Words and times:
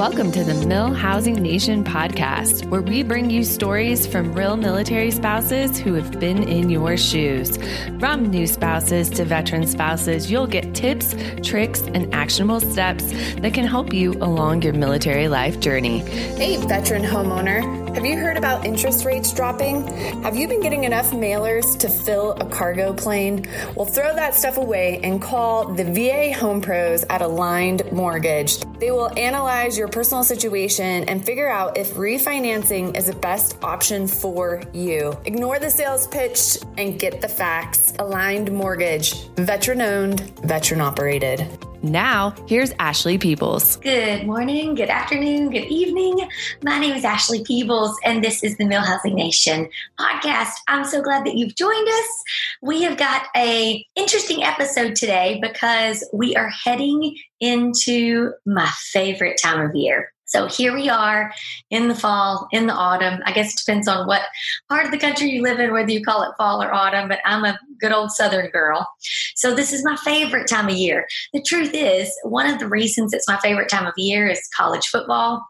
Welcome 0.00 0.32
to 0.32 0.42
the 0.42 0.54
MilHousing 0.54 1.40
Nation 1.40 1.84
podcast, 1.84 2.66
where 2.70 2.80
we 2.80 3.02
bring 3.02 3.28
you 3.28 3.44
stories 3.44 4.06
from 4.06 4.32
real 4.32 4.56
military 4.56 5.10
spouses 5.10 5.78
who 5.78 5.92
have 5.92 6.18
been 6.18 6.42
in 6.42 6.70
your 6.70 6.96
shoes. 6.96 7.58
From 7.98 8.30
new 8.30 8.46
spouses 8.46 9.10
to 9.10 9.26
veteran 9.26 9.66
spouses, 9.66 10.30
you'll 10.30 10.46
get 10.46 10.74
tips, 10.74 11.14
tricks, 11.42 11.82
and 11.82 12.14
actionable 12.14 12.60
steps 12.60 13.04
that 13.42 13.52
can 13.52 13.66
help 13.66 13.92
you 13.92 14.12
along 14.22 14.62
your 14.62 14.72
military 14.72 15.28
life 15.28 15.60
journey. 15.60 15.98
Hey, 15.98 16.56
veteran 16.56 17.02
homeowner, 17.02 17.60
have 17.94 18.06
you 18.06 18.16
heard 18.16 18.38
about 18.38 18.64
interest 18.64 19.04
rates 19.04 19.34
dropping? 19.34 19.86
Have 20.22 20.34
you 20.34 20.48
been 20.48 20.62
getting 20.62 20.84
enough 20.84 21.10
mailers 21.10 21.78
to 21.78 21.90
fill 21.90 22.32
a 22.40 22.48
cargo 22.48 22.94
plane? 22.94 23.44
Well, 23.76 23.84
throw 23.84 24.14
that 24.14 24.34
stuff 24.34 24.56
away 24.56 24.98
and 25.02 25.20
call 25.20 25.74
the 25.74 25.84
VA 25.84 26.32
Home 26.38 26.62
Pros 26.62 27.04
at 27.10 27.20
Aligned 27.20 27.92
Mortgage. 27.92 28.56
They 28.80 28.90
will 28.90 29.10
analyze 29.18 29.76
your 29.76 29.88
personal 29.88 30.24
situation 30.24 31.04
and 31.04 31.22
figure 31.22 31.50
out 31.50 31.76
if 31.76 31.92
refinancing 31.92 32.96
is 32.96 33.08
the 33.08 33.12
best 33.12 33.58
option 33.62 34.06
for 34.06 34.62
you. 34.72 35.18
Ignore 35.26 35.58
the 35.58 35.68
sales 35.68 36.06
pitch 36.06 36.56
and 36.78 36.98
get 36.98 37.20
the 37.20 37.28
facts. 37.28 37.92
Aligned 37.98 38.50
Mortgage, 38.50 39.28
veteran 39.36 39.82
owned, 39.82 40.20
veteran 40.40 40.80
operated. 40.80 41.46
Now, 41.82 42.34
here's 42.46 42.72
Ashley 42.78 43.16
Peebles. 43.16 43.76
Good 43.76 44.26
morning, 44.26 44.74
good 44.74 44.90
afternoon, 44.90 45.50
good 45.50 45.64
evening. 45.64 46.28
My 46.62 46.78
name 46.78 46.94
is 46.94 47.04
Ashley 47.04 47.42
Peebles, 47.42 47.96
and 48.04 48.22
this 48.22 48.44
is 48.44 48.58
the 48.58 48.64
MilHousing 48.64 49.14
Nation 49.14 49.66
podcast. 49.98 50.52
I'm 50.68 50.84
so 50.84 51.00
glad 51.00 51.24
that 51.24 51.36
you've 51.36 51.56
joined 51.56 51.88
us. 51.88 52.24
We 52.60 52.82
have 52.82 52.98
got 52.98 53.28
a 53.34 53.82
interesting 53.96 54.42
episode 54.42 54.94
today 54.94 55.38
because 55.40 56.06
we 56.12 56.36
are 56.36 56.50
heading 56.50 57.16
into 57.40 58.32
my 58.44 58.70
favorite 58.92 59.40
time 59.42 59.66
of 59.66 59.74
year. 59.74 60.12
So 60.30 60.46
here 60.46 60.72
we 60.72 60.88
are 60.88 61.32
in 61.70 61.88
the 61.88 61.94
fall, 61.94 62.46
in 62.52 62.68
the 62.68 62.72
autumn. 62.72 63.20
I 63.26 63.32
guess 63.32 63.52
it 63.52 63.58
depends 63.58 63.88
on 63.88 64.06
what 64.06 64.22
part 64.68 64.86
of 64.86 64.92
the 64.92 64.98
country 64.98 65.28
you 65.28 65.42
live 65.42 65.58
in, 65.58 65.72
whether 65.72 65.90
you 65.90 66.04
call 66.04 66.22
it 66.22 66.36
fall 66.38 66.62
or 66.62 66.72
autumn, 66.72 67.08
but 67.08 67.18
I'm 67.24 67.44
a 67.44 67.58
good 67.80 67.90
old 67.90 68.12
Southern 68.12 68.48
girl. 68.50 68.88
So 69.34 69.56
this 69.56 69.72
is 69.72 69.84
my 69.84 69.96
favorite 69.96 70.48
time 70.48 70.68
of 70.68 70.74
year. 70.74 71.06
The 71.32 71.42
truth 71.42 71.72
is, 71.74 72.16
one 72.22 72.48
of 72.48 72.60
the 72.60 72.68
reasons 72.68 73.12
it's 73.12 73.26
my 73.26 73.38
favorite 73.38 73.68
time 73.68 73.86
of 73.86 73.94
year 73.96 74.28
is 74.28 74.48
college 74.56 74.86
football. 74.86 75.44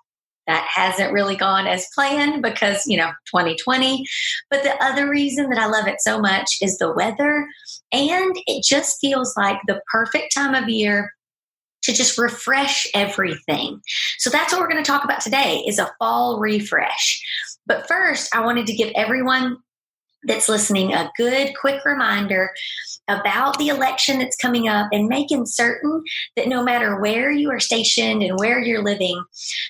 That 0.47 0.67
hasn't 0.75 1.12
really 1.12 1.37
gone 1.37 1.67
as 1.67 1.87
planned 1.94 2.42
because, 2.42 2.87
you 2.87 2.97
know, 2.97 3.11
2020. 3.27 4.05
But 4.50 4.62
the 4.62 4.83
other 4.83 5.09
reason 5.09 5.50
that 5.50 5.61
I 5.61 5.67
love 5.67 5.87
it 5.87 6.00
so 6.00 6.19
much 6.19 6.56
is 6.62 6.78
the 6.78 6.91
weather. 6.91 7.47
And 7.92 8.34
it 8.47 8.65
just 8.65 8.98
feels 8.98 9.37
like 9.37 9.59
the 9.67 9.83
perfect 9.92 10.34
time 10.34 10.55
of 10.55 10.70
year 10.70 11.12
to 11.91 11.96
just 11.96 12.19
refresh 12.19 12.86
everything. 12.94 13.80
So 14.19 14.30
that's 14.30 14.52
what 14.52 14.60
we're 14.60 14.69
going 14.69 14.83
to 14.83 14.91
talk 14.91 15.05
about 15.05 15.20
today 15.20 15.64
is 15.66 15.78
a 15.78 15.91
fall 15.98 16.38
refresh. 16.38 17.22
But 17.66 17.86
first, 17.88 18.34
I 18.34 18.44
wanted 18.44 18.66
to 18.66 18.74
give 18.74 18.92
everyone 18.94 19.58
that's 20.24 20.48
listening 20.48 20.92
a 20.92 21.10
good 21.16 21.52
quick 21.58 21.84
reminder 21.84 22.50
about 23.08 23.58
the 23.58 23.69
election 23.69 24.19
that's 24.19 24.36
coming 24.36 24.69
up 24.69 24.88
and 24.92 25.08
making 25.08 25.47
certain 25.47 26.02
that 26.36 26.47
no 26.47 26.62
matter 26.62 27.00
where 27.00 27.30
you 27.30 27.50
are 27.50 27.58
stationed 27.58 28.22
and 28.22 28.38
where 28.38 28.60
you're 28.60 28.84
living 28.84 29.22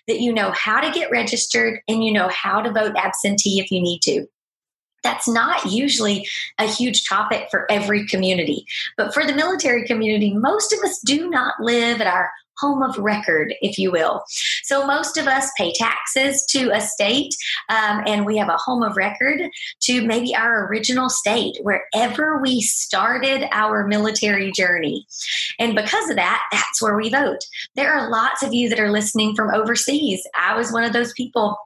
that 0.08 0.20
you 0.20 0.32
know 0.32 0.50
how 0.50 0.80
to 0.80 0.90
get 0.90 1.10
registered 1.10 1.80
and 1.88 2.04
you 2.04 2.12
know 2.12 2.28
how 2.28 2.60
to 2.60 2.72
vote 2.72 2.96
absentee 2.96 3.60
if 3.60 3.70
you 3.70 3.80
need 3.80 4.00
to 4.02 4.26
that's 5.02 5.28
not 5.28 5.70
usually 5.70 6.26
a 6.58 6.66
huge 6.66 7.08
topic 7.08 7.48
for 7.50 7.70
every 7.70 8.06
community. 8.06 8.66
But 8.96 9.14
for 9.14 9.24
the 9.24 9.34
military 9.34 9.86
community, 9.86 10.34
most 10.34 10.72
of 10.72 10.80
us 10.80 11.00
do 11.00 11.28
not 11.30 11.54
live 11.60 12.00
at 12.00 12.06
our 12.06 12.30
home 12.60 12.82
of 12.82 12.96
record, 12.98 13.54
if 13.62 13.78
you 13.78 13.90
will. 13.90 14.22
So 14.64 14.86
most 14.86 15.16
of 15.16 15.26
us 15.26 15.50
pay 15.56 15.72
taxes 15.72 16.44
to 16.50 16.70
a 16.70 16.80
state, 16.80 17.34
um, 17.68 18.02
and 18.06 18.26
we 18.26 18.36
have 18.36 18.48
a 18.48 18.58
home 18.58 18.82
of 18.82 18.96
record 18.96 19.40
to 19.82 20.06
maybe 20.06 20.34
our 20.34 20.66
original 20.66 21.08
state, 21.08 21.56
wherever 21.62 22.38
we 22.40 22.60
started 22.60 23.48
our 23.52 23.86
military 23.86 24.52
journey. 24.52 25.06
And 25.58 25.74
because 25.74 26.10
of 26.10 26.16
that, 26.16 26.42
that's 26.52 26.82
where 26.82 26.96
we 26.96 27.08
vote. 27.08 27.40
There 27.76 27.92
are 27.92 28.10
lots 28.10 28.42
of 28.42 28.52
you 28.52 28.68
that 28.68 28.80
are 28.80 28.92
listening 28.92 29.34
from 29.34 29.54
overseas. 29.54 30.22
I 30.38 30.56
was 30.56 30.72
one 30.72 30.84
of 30.84 30.92
those 30.92 31.12
people 31.14 31.56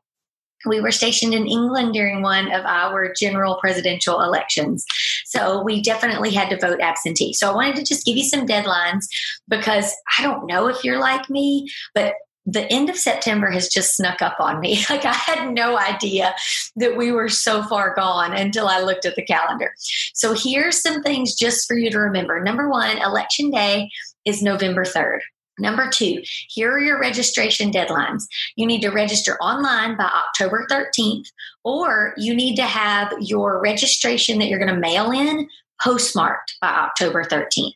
we 0.66 0.80
were 0.80 0.90
stationed 0.90 1.34
in 1.34 1.46
England 1.46 1.92
during 1.92 2.22
one 2.22 2.52
of 2.52 2.64
our 2.64 3.12
general 3.12 3.56
presidential 3.60 4.20
elections. 4.20 4.84
So 5.26 5.62
we 5.62 5.82
definitely 5.82 6.30
had 6.30 6.50
to 6.50 6.58
vote 6.58 6.80
absentee. 6.80 7.32
So 7.32 7.50
I 7.50 7.54
wanted 7.54 7.76
to 7.76 7.84
just 7.84 8.06
give 8.06 8.16
you 8.16 8.24
some 8.24 8.46
deadlines 8.46 9.06
because 9.48 9.92
I 10.18 10.22
don't 10.22 10.46
know 10.46 10.68
if 10.68 10.84
you're 10.84 11.00
like 11.00 11.28
me, 11.30 11.70
but 11.94 12.14
the 12.46 12.70
end 12.70 12.90
of 12.90 12.96
September 12.96 13.50
has 13.50 13.68
just 13.68 13.96
snuck 13.96 14.20
up 14.20 14.36
on 14.38 14.60
me. 14.60 14.84
Like 14.90 15.06
I 15.06 15.12
had 15.12 15.52
no 15.52 15.78
idea 15.78 16.34
that 16.76 16.96
we 16.96 17.10
were 17.10 17.28
so 17.28 17.62
far 17.64 17.94
gone 17.94 18.32
until 18.32 18.68
I 18.68 18.80
looked 18.80 19.06
at 19.06 19.16
the 19.16 19.24
calendar. 19.24 19.74
So 20.12 20.34
here's 20.34 20.80
some 20.80 21.02
things 21.02 21.34
just 21.34 21.66
for 21.66 21.76
you 21.76 21.90
to 21.90 21.98
remember. 21.98 22.40
Number 22.42 22.68
one, 22.68 22.98
election 22.98 23.50
day 23.50 23.88
is 24.24 24.42
November 24.42 24.84
3rd. 24.84 25.20
Number 25.58 25.88
two, 25.88 26.22
here 26.48 26.72
are 26.72 26.80
your 26.80 26.98
registration 26.98 27.70
deadlines. 27.70 28.24
You 28.56 28.66
need 28.66 28.80
to 28.82 28.90
register 28.90 29.36
online 29.40 29.96
by 29.96 30.10
October 30.14 30.66
13th, 30.70 31.26
or 31.64 32.14
you 32.16 32.34
need 32.34 32.56
to 32.56 32.64
have 32.64 33.12
your 33.20 33.60
registration 33.62 34.38
that 34.38 34.48
you're 34.48 34.58
going 34.58 34.74
to 34.74 34.80
mail 34.80 35.10
in 35.10 35.48
postmarked 35.82 36.56
by 36.60 36.68
October 36.68 37.24
13th. 37.24 37.72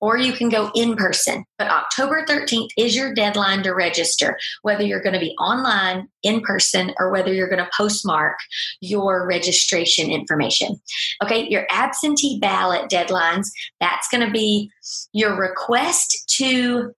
Or 0.00 0.16
you 0.16 0.32
can 0.32 0.48
go 0.48 0.70
in 0.74 0.96
person. 0.96 1.44
But 1.58 1.68
October 1.68 2.24
13th 2.24 2.68
is 2.78 2.94
your 2.94 3.12
deadline 3.12 3.62
to 3.64 3.72
register, 3.72 4.38
whether 4.62 4.84
you're 4.84 5.02
going 5.02 5.14
to 5.14 5.20
be 5.20 5.34
online, 5.40 6.08
in 6.22 6.40
person, 6.42 6.92
or 6.98 7.10
whether 7.10 7.32
you're 7.32 7.48
going 7.48 7.64
to 7.64 7.70
postmark 7.76 8.36
your 8.80 9.26
registration 9.26 10.10
information. 10.10 10.80
Okay, 11.22 11.48
your 11.48 11.66
absentee 11.70 12.38
ballot 12.40 12.90
deadlines, 12.90 13.48
that's 13.80 14.08
going 14.08 14.24
to 14.24 14.32
be 14.32 14.70
your 15.12 15.36
request 15.36 16.32
to 16.36 16.94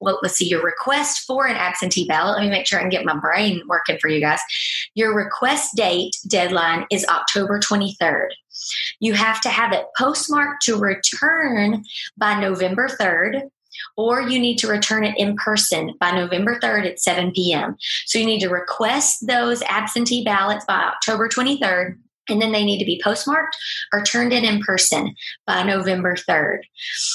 well, 0.00 0.18
let's 0.22 0.36
see, 0.36 0.48
your 0.48 0.62
request 0.62 1.26
for 1.26 1.46
an 1.46 1.56
absentee 1.56 2.06
ballot. 2.06 2.36
Let 2.36 2.44
me 2.44 2.50
make 2.50 2.66
sure 2.66 2.78
I 2.78 2.82
can 2.82 2.90
get 2.90 3.04
my 3.04 3.18
brain 3.18 3.62
working 3.66 3.98
for 4.00 4.08
you 4.08 4.20
guys. 4.20 4.40
Your 4.94 5.14
request 5.14 5.76
date 5.76 6.16
deadline 6.26 6.86
is 6.90 7.06
October 7.08 7.60
23rd. 7.60 8.28
You 8.98 9.14
have 9.14 9.40
to 9.42 9.48
have 9.48 9.72
it 9.72 9.86
postmarked 9.96 10.62
to 10.64 10.76
return 10.76 11.84
by 12.16 12.40
November 12.40 12.88
3rd, 12.88 13.50
or 13.96 14.20
you 14.22 14.38
need 14.38 14.58
to 14.58 14.68
return 14.68 15.04
it 15.04 15.16
in 15.16 15.36
person 15.36 15.94
by 16.00 16.10
November 16.10 16.58
3rd 16.58 16.86
at 16.86 17.00
7 17.00 17.32
p.m. 17.32 17.76
So 18.06 18.18
you 18.18 18.26
need 18.26 18.40
to 18.40 18.48
request 18.48 19.26
those 19.26 19.62
absentee 19.62 20.24
ballots 20.24 20.64
by 20.66 20.82
October 20.82 21.28
23rd 21.28 21.98
and 22.30 22.40
then 22.40 22.52
they 22.52 22.64
need 22.64 22.78
to 22.78 22.84
be 22.84 23.00
postmarked 23.02 23.56
or 23.92 24.02
turned 24.02 24.32
in 24.32 24.44
in 24.44 24.60
person 24.60 25.14
by 25.46 25.62
November 25.62 26.14
3rd. 26.14 26.60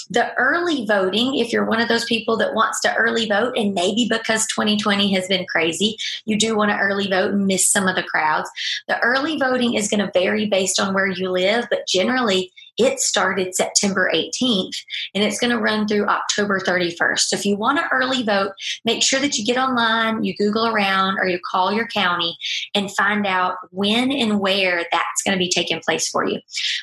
The 0.09 0.33
early 0.35 0.85
voting, 0.85 1.35
if 1.37 1.51
you're 1.51 1.65
one 1.65 1.81
of 1.81 1.87
those 1.87 2.05
people 2.05 2.37
that 2.37 2.53
wants 2.53 2.81
to 2.81 2.95
early 2.95 3.27
vote, 3.27 3.57
and 3.57 3.73
maybe 3.73 4.07
because 4.09 4.45
2020 4.47 5.13
has 5.13 5.27
been 5.27 5.45
crazy, 5.45 5.97
you 6.25 6.37
do 6.37 6.55
want 6.55 6.71
to 6.71 6.77
early 6.77 7.07
vote 7.07 7.31
and 7.31 7.47
miss 7.47 7.67
some 7.67 7.87
of 7.87 7.95
the 7.95 8.03
crowds, 8.03 8.49
the 8.87 8.99
early 8.99 9.37
voting 9.37 9.73
is 9.73 9.89
going 9.89 10.05
to 10.05 10.11
vary 10.13 10.45
based 10.47 10.79
on 10.79 10.93
where 10.93 11.07
you 11.07 11.29
live, 11.29 11.65
but 11.69 11.87
generally, 11.87 12.51
it 12.77 12.99
started 12.99 13.55
September 13.55 14.11
18th 14.13 14.75
and 15.13 15.23
it's 15.23 15.39
going 15.39 15.51
to 15.51 15.59
run 15.59 15.87
through 15.87 16.07
October 16.07 16.59
31st. 16.59 17.19
So 17.19 17.35
if 17.35 17.45
you 17.45 17.57
want 17.57 17.77
to 17.79 17.87
early 17.91 18.23
vote, 18.23 18.51
make 18.83 19.01
sure 19.01 19.19
that 19.19 19.37
you 19.37 19.45
get 19.45 19.57
online, 19.57 20.23
you 20.23 20.35
Google 20.35 20.67
around, 20.67 21.17
or 21.19 21.27
you 21.27 21.39
call 21.49 21.71
your 21.71 21.87
county 21.87 22.37
and 22.73 22.93
find 22.95 23.25
out 23.25 23.55
when 23.71 24.11
and 24.11 24.39
where 24.39 24.85
that's 24.91 25.23
going 25.25 25.37
to 25.37 25.43
be 25.43 25.49
taking 25.49 25.81
place 25.85 26.09
for 26.09 26.27
you. 26.27 26.39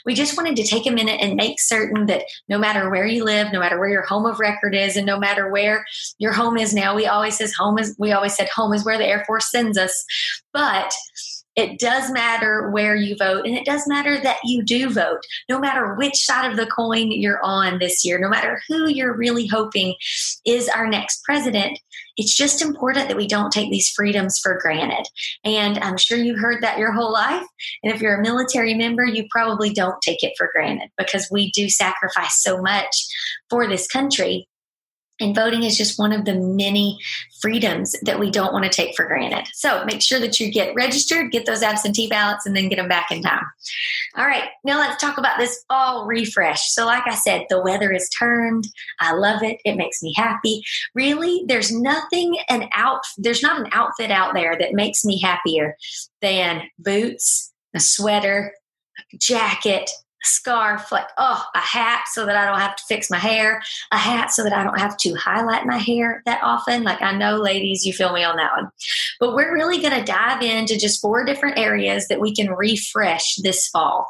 We 0.07 0.15
just 0.15 0.37
wanted 0.37 0.57
to 0.57 0.67
take 0.67 0.87
a 0.87 0.91
minute 0.91 1.21
and 1.21 1.35
make 1.35 1.61
certain 1.61 2.07
that 2.07 2.25
no 2.49 2.59
matter 2.59 2.91
where 2.91 3.07
you 3.07 3.25
live, 3.25 3.53
no 3.53 3.61
matter 3.61 3.79
where 3.79 3.91
your 3.91 4.07
home 4.07 4.27
of 4.27 4.41
record 4.41 4.75
is, 4.75 4.97
and 4.97 5.07
no 5.07 5.19
matter 5.19 5.51
where 5.51 5.85
your 6.19 6.33
home 6.33 6.57
is 6.57 6.75
now, 6.75 6.95
we 6.95 7.07
always 7.07 7.37
says 7.37 7.53
home 7.53 7.79
is 7.79 7.95
we 7.99 8.13
always 8.13 8.35
said 8.35 8.49
home 8.49 8.73
is 8.73 8.85
where 8.85 8.99
the 8.99 9.07
Air 9.07 9.25
Force 9.27 9.51
sends 9.51 9.79
us. 9.79 10.05
But 10.53 10.93
it 11.57 11.79
does 11.79 12.11
matter 12.11 12.71
where 12.71 12.97
you 12.97 13.17
vote, 13.17 13.47
and 13.47 13.57
it 13.57 13.65
does 13.65 13.87
matter 13.87 14.21
that 14.21 14.39
you 14.45 14.63
do 14.63 14.91
vote, 14.91 15.21
no 15.49 15.59
matter 15.59 15.95
which 15.95 16.17
side 16.17 16.51
of 16.51 16.57
the 16.57 16.67
coin 16.67 17.11
you're 17.11 17.43
on 17.43 17.79
this 17.79 18.05
year, 18.05 18.19
no 18.19 18.29
matter 18.29 18.61
who 18.69 18.89
you're 18.89 19.17
really 19.17 19.47
hoping 19.47 19.95
is 20.47 20.69
our 20.69 20.87
next 20.87 21.23
president. 21.25 21.79
It's 22.17 22.37
just 22.37 22.61
important 22.61 23.09
that 23.09 23.17
we 23.17 23.27
don't 23.27 23.51
take 23.51 23.71
these 23.71 23.89
freedoms 23.91 24.39
for 24.39 24.59
granted. 24.61 25.07
And 25.45 25.79
I'm 25.79 25.97
sure 25.97 26.19
you've 26.19 26.41
heard 26.41 26.63
that 26.63 26.79
your 26.79 26.93
whole 26.93 27.13
life. 27.13 27.47
And 27.83 27.93
if 27.95 28.03
you're 28.03 28.21
a 28.21 28.23
military 28.23 28.75
member, 28.75 29.05
you 29.05 29.27
probably 29.31 29.73
don't 29.73 30.01
take 30.03 30.23
it 30.23 30.35
for 30.37 30.51
granted 30.53 30.91
because 30.99 31.29
we 31.31 31.51
do 31.53 31.71
sacrifice 31.71 32.43
so 32.43 32.61
much 32.61 32.95
for 33.49 33.67
this 33.67 33.87
country. 33.87 34.47
And 35.21 35.35
voting 35.35 35.63
is 35.63 35.77
just 35.77 35.99
one 35.99 36.13
of 36.13 36.25
the 36.25 36.35
many 36.35 36.99
freedoms 37.41 37.95
that 38.03 38.19
we 38.19 38.31
don't 38.31 38.53
want 38.53 38.65
to 38.65 38.71
take 38.71 38.97
for 38.97 39.07
granted. 39.07 39.47
So 39.53 39.85
make 39.85 40.03
sure 40.03 40.19
that 40.19 40.41
you 40.41 40.51
get 40.51 40.75
registered, 40.75 41.31
get 41.31 41.47
those 41.47 41.63
absentee 41.63 42.09
ballots, 42.09 42.47
and 42.47 42.57
then 42.57 42.69
get 42.69 42.77
them 42.77 42.89
back 42.89 43.11
in 43.11 43.23
time. 43.23 43.45
All 44.17 44.27
right, 44.27 44.49
now 44.65 44.79
let's 44.79 45.01
talk 45.01 45.19
about 45.19 45.39
this 45.39 45.65
fall 45.69 46.07
refresh. 46.07 46.73
So, 46.73 46.87
like 46.87 47.07
I 47.07 47.15
said, 47.15 47.47
the 47.49 47.63
weather 47.63 47.93
is 47.93 48.09
turned. 48.09 48.65
I 49.01 49.15
love 49.15 49.43
it. 49.43 49.59
It 49.65 49.77
makes 49.77 50.03
me 50.03 50.13
happy. 50.17 50.63
Really, 50.95 51.45
there's 51.47 51.71
nothing 51.71 52.37
an 52.49 52.69
out 52.75 53.03
there's 53.19 53.43
not 53.43 53.61
an 53.61 53.69
outfit 53.73 54.11
out 54.11 54.35
there 54.35 54.57
that 54.59 54.75
makes 54.75 55.05
me 55.05 55.21
happier 55.21 55.77
than 56.21 56.63
boots, 56.79 57.53
a 57.75 57.81
sweater, 57.81 58.53
a 59.13 59.17
jacket, 59.17 59.91
scarf, 60.23 60.93
like, 60.93 61.09
oh, 61.19 61.45
a 61.55 61.59
hat 61.59 62.05
so 62.13 62.25
that 62.27 62.37
I 62.37 62.47
don't 62.47 62.61
have 62.61 62.77
to 62.77 62.83
fix 62.89 63.11
my 63.11 63.19
hair, 63.19 63.63
a 63.91 63.99
hat 63.99 64.33
so 64.33 64.43
that 64.45 64.53
I 64.53 64.63
don't 64.65 64.79
have 64.79 64.97
to 64.99 65.15
highlight 65.15 65.67
my 65.67 65.79
hair 65.79 66.23
that 66.27 66.41
often. 66.43 66.83
Like, 66.85 67.03
I 67.03 67.17
know, 67.17 67.37
ladies, 67.37 67.85
you 67.85 67.93
feel 67.93 68.13
me 68.13 68.25
on 68.25 68.37
that 68.37 68.53
one. 68.57 68.71
But 69.21 69.35
we're 69.35 69.53
really 69.53 69.81
going 69.81 69.99
to 69.99 70.05
dive 70.05 70.43
into 70.43 70.79
just 70.79 71.01
four 71.01 71.25
different 71.25 71.59
areas 71.59 72.09
that 72.09 72.21
we 72.21 72.35
can 72.35 72.51
refresh 72.51 73.37
this 73.37 73.69
fall. 73.69 74.07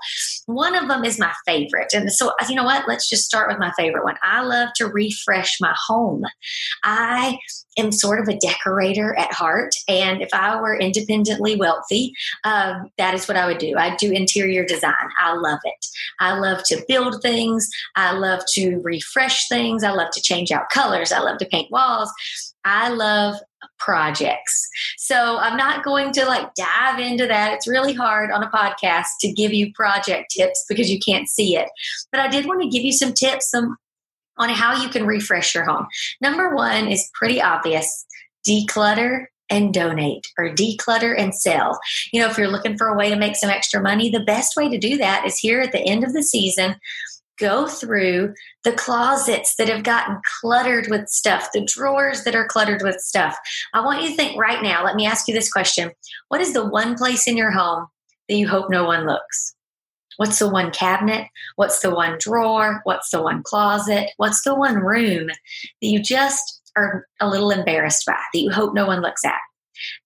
One 0.46 0.74
of 0.74 0.88
them 0.88 1.04
is 1.04 1.18
my 1.18 1.32
favorite. 1.46 1.92
And 1.94 2.12
so, 2.12 2.32
you 2.48 2.54
know 2.54 2.64
what? 2.64 2.88
Let's 2.88 3.08
just 3.08 3.24
start 3.24 3.48
with 3.48 3.58
my 3.58 3.72
favorite 3.76 4.04
one. 4.04 4.16
I 4.22 4.42
love 4.42 4.70
to 4.76 4.86
refresh 4.86 5.58
my 5.60 5.74
home. 5.86 6.24
I 6.84 7.38
am 7.76 7.92
sort 7.92 8.20
of 8.20 8.28
a 8.28 8.38
decorator 8.38 9.16
at 9.18 9.32
heart. 9.32 9.74
And 9.88 10.22
if 10.22 10.28
I 10.32 10.60
were 10.60 10.78
independently 10.78 11.56
wealthy, 11.56 12.12
um, 12.44 12.90
that 12.98 13.14
is 13.14 13.28
what 13.28 13.36
I 13.36 13.46
would 13.46 13.58
do. 13.58 13.76
I'd 13.76 13.96
do 13.96 14.12
interior 14.12 14.64
design. 14.64 15.08
I 15.18 15.34
love 15.34 15.60
it. 15.64 15.86
I 16.20 16.38
love 16.38 16.62
to 16.64 16.82
build 16.88 17.22
things. 17.22 17.68
I 17.96 18.12
love 18.12 18.40
to 18.54 18.80
refresh 18.82 19.48
things. 19.48 19.84
I 19.84 19.90
love 19.90 20.10
to 20.12 20.22
change 20.22 20.50
out 20.50 20.70
colors. 20.70 21.12
I 21.12 21.20
love 21.20 21.38
to 21.38 21.46
paint 21.46 21.70
walls. 21.70 22.12
I 22.64 22.90
love 22.90 23.36
projects. 23.78 24.68
So 24.98 25.38
I'm 25.38 25.56
not 25.56 25.84
going 25.84 26.12
to 26.12 26.24
like 26.26 26.54
dive 26.54 26.98
into 26.98 27.26
that. 27.26 27.52
It's 27.52 27.66
really 27.66 27.92
hard 27.92 28.30
on 28.30 28.42
a 28.42 28.50
podcast 28.50 29.06
to 29.20 29.32
give 29.32 29.52
you 29.52 29.72
project 29.72 30.34
tips 30.36 30.64
because 30.68 30.90
you 30.90 30.98
can't 30.98 31.28
see 31.28 31.56
it. 31.56 31.68
But 32.10 32.20
I 32.20 32.28
did 32.28 32.46
want 32.46 32.62
to 32.62 32.68
give 32.68 32.82
you 32.82 32.92
some 32.92 33.12
tips 33.12 33.50
some 33.50 33.76
on 34.38 34.48
how 34.48 34.82
you 34.82 34.88
can 34.88 35.06
refresh 35.06 35.54
your 35.54 35.64
home. 35.64 35.86
Number 36.20 36.54
1 36.54 36.88
is 36.88 37.10
pretty 37.14 37.40
obvious. 37.40 38.06
Declutter 38.46 39.26
and 39.52 39.74
donate 39.74 40.26
or 40.38 40.48
declutter 40.48 41.14
and 41.16 41.34
sell. 41.34 41.78
You 42.12 42.20
know, 42.20 42.28
if 42.28 42.38
you're 42.38 42.48
looking 42.48 42.78
for 42.78 42.88
a 42.88 42.96
way 42.96 43.10
to 43.10 43.16
make 43.16 43.36
some 43.36 43.50
extra 43.50 43.80
money, 43.80 44.10
the 44.10 44.24
best 44.24 44.56
way 44.56 44.68
to 44.68 44.78
do 44.78 44.96
that 44.96 45.26
is 45.26 45.38
here 45.38 45.60
at 45.60 45.72
the 45.72 45.80
end 45.80 46.04
of 46.04 46.14
the 46.14 46.22
season. 46.22 46.76
Go 47.38 47.66
through 47.66 48.34
the 48.64 48.72
closets 48.72 49.56
that 49.56 49.68
have 49.68 49.84
gotten 49.84 50.20
cluttered 50.40 50.86
with 50.88 51.08
stuff, 51.08 51.50
the 51.52 51.64
drawers 51.64 52.24
that 52.24 52.34
are 52.34 52.46
cluttered 52.46 52.82
with 52.82 52.96
stuff. 53.00 53.36
I 53.74 53.84
want 53.84 54.02
you 54.02 54.10
to 54.10 54.16
think 54.16 54.38
right 54.38 54.62
now. 54.62 54.84
Let 54.84 54.96
me 54.96 55.06
ask 55.06 55.28
you 55.28 55.34
this 55.34 55.52
question 55.52 55.90
What 56.28 56.40
is 56.40 56.52
the 56.52 56.66
one 56.66 56.94
place 56.96 57.26
in 57.26 57.36
your 57.36 57.50
home 57.50 57.86
that 58.28 58.36
you 58.36 58.48
hope 58.48 58.70
no 58.70 58.84
one 58.84 59.06
looks? 59.06 59.54
What's 60.16 60.38
the 60.38 60.48
one 60.48 60.70
cabinet? 60.70 61.28
What's 61.56 61.80
the 61.80 61.94
one 61.94 62.18
drawer? 62.18 62.80
What's 62.84 63.10
the 63.10 63.22
one 63.22 63.42
closet? 63.42 64.10
What's 64.16 64.42
the 64.42 64.54
one 64.54 64.76
room 64.76 65.28
that 65.28 65.36
you 65.80 66.02
just 66.02 66.62
are 66.76 67.06
a 67.20 67.28
little 67.28 67.50
embarrassed 67.50 68.04
by 68.06 68.18
that 68.32 68.38
you 68.38 68.50
hope 68.50 68.74
no 68.74 68.86
one 68.86 69.02
looks 69.02 69.24
at. 69.24 69.38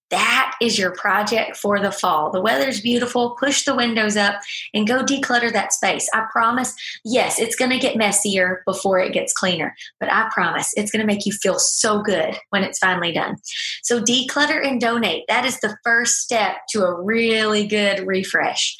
That 0.09 0.55
is 0.61 0.79
your 0.79 0.91
project 0.91 1.57
for 1.57 1.79
the 1.79 1.91
fall. 1.91 2.31
The 2.31 2.41
weather's 2.41 2.79
beautiful. 2.79 3.35
Push 3.39 3.65
the 3.65 3.75
windows 3.75 4.15
up 4.15 4.39
and 4.73 4.87
go 4.87 5.03
declutter 5.03 5.51
that 5.51 5.73
space. 5.73 6.09
I 6.13 6.25
promise, 6.31 6.73
yes, 7.03 7.39
it's 7.39 7.55
going 7.55 7.71
to 7.71 7.79
get 7.79 7.97
messier 7.97 8.63
before 8.65 8.99
it 8.99 9.13
gets 9.13 9.33
cleaner, 9.33 9.75
but 9.99 10.11
I 10.11 10.29
promise 10.33 10.73
it's 10.75 10.91
going 10.91 11.01
to 11.01 11.07
make 11.07 11.25
you 11.25 11.33
feel 11.33 11.59
so 11.59 12.01
good 12.01 12.37
when 12.51 12.63
it's 12.63 12.79
finally 12.79 13.11
done. 13.11 13.35
So, 13.83 14.01
declutter 14.01 14.65
and 14.65 14.79
donate. 14.79 15.25
That 15.27 15.45
is 15.45 15.59
the 15.59 15.77
first 15.83 16.19
step 16.19 16.57
to 16.69 16.83
a 16.83 17.01
really 17.01 17.67
good 17.67 18.07
refresh. 18.07 18.75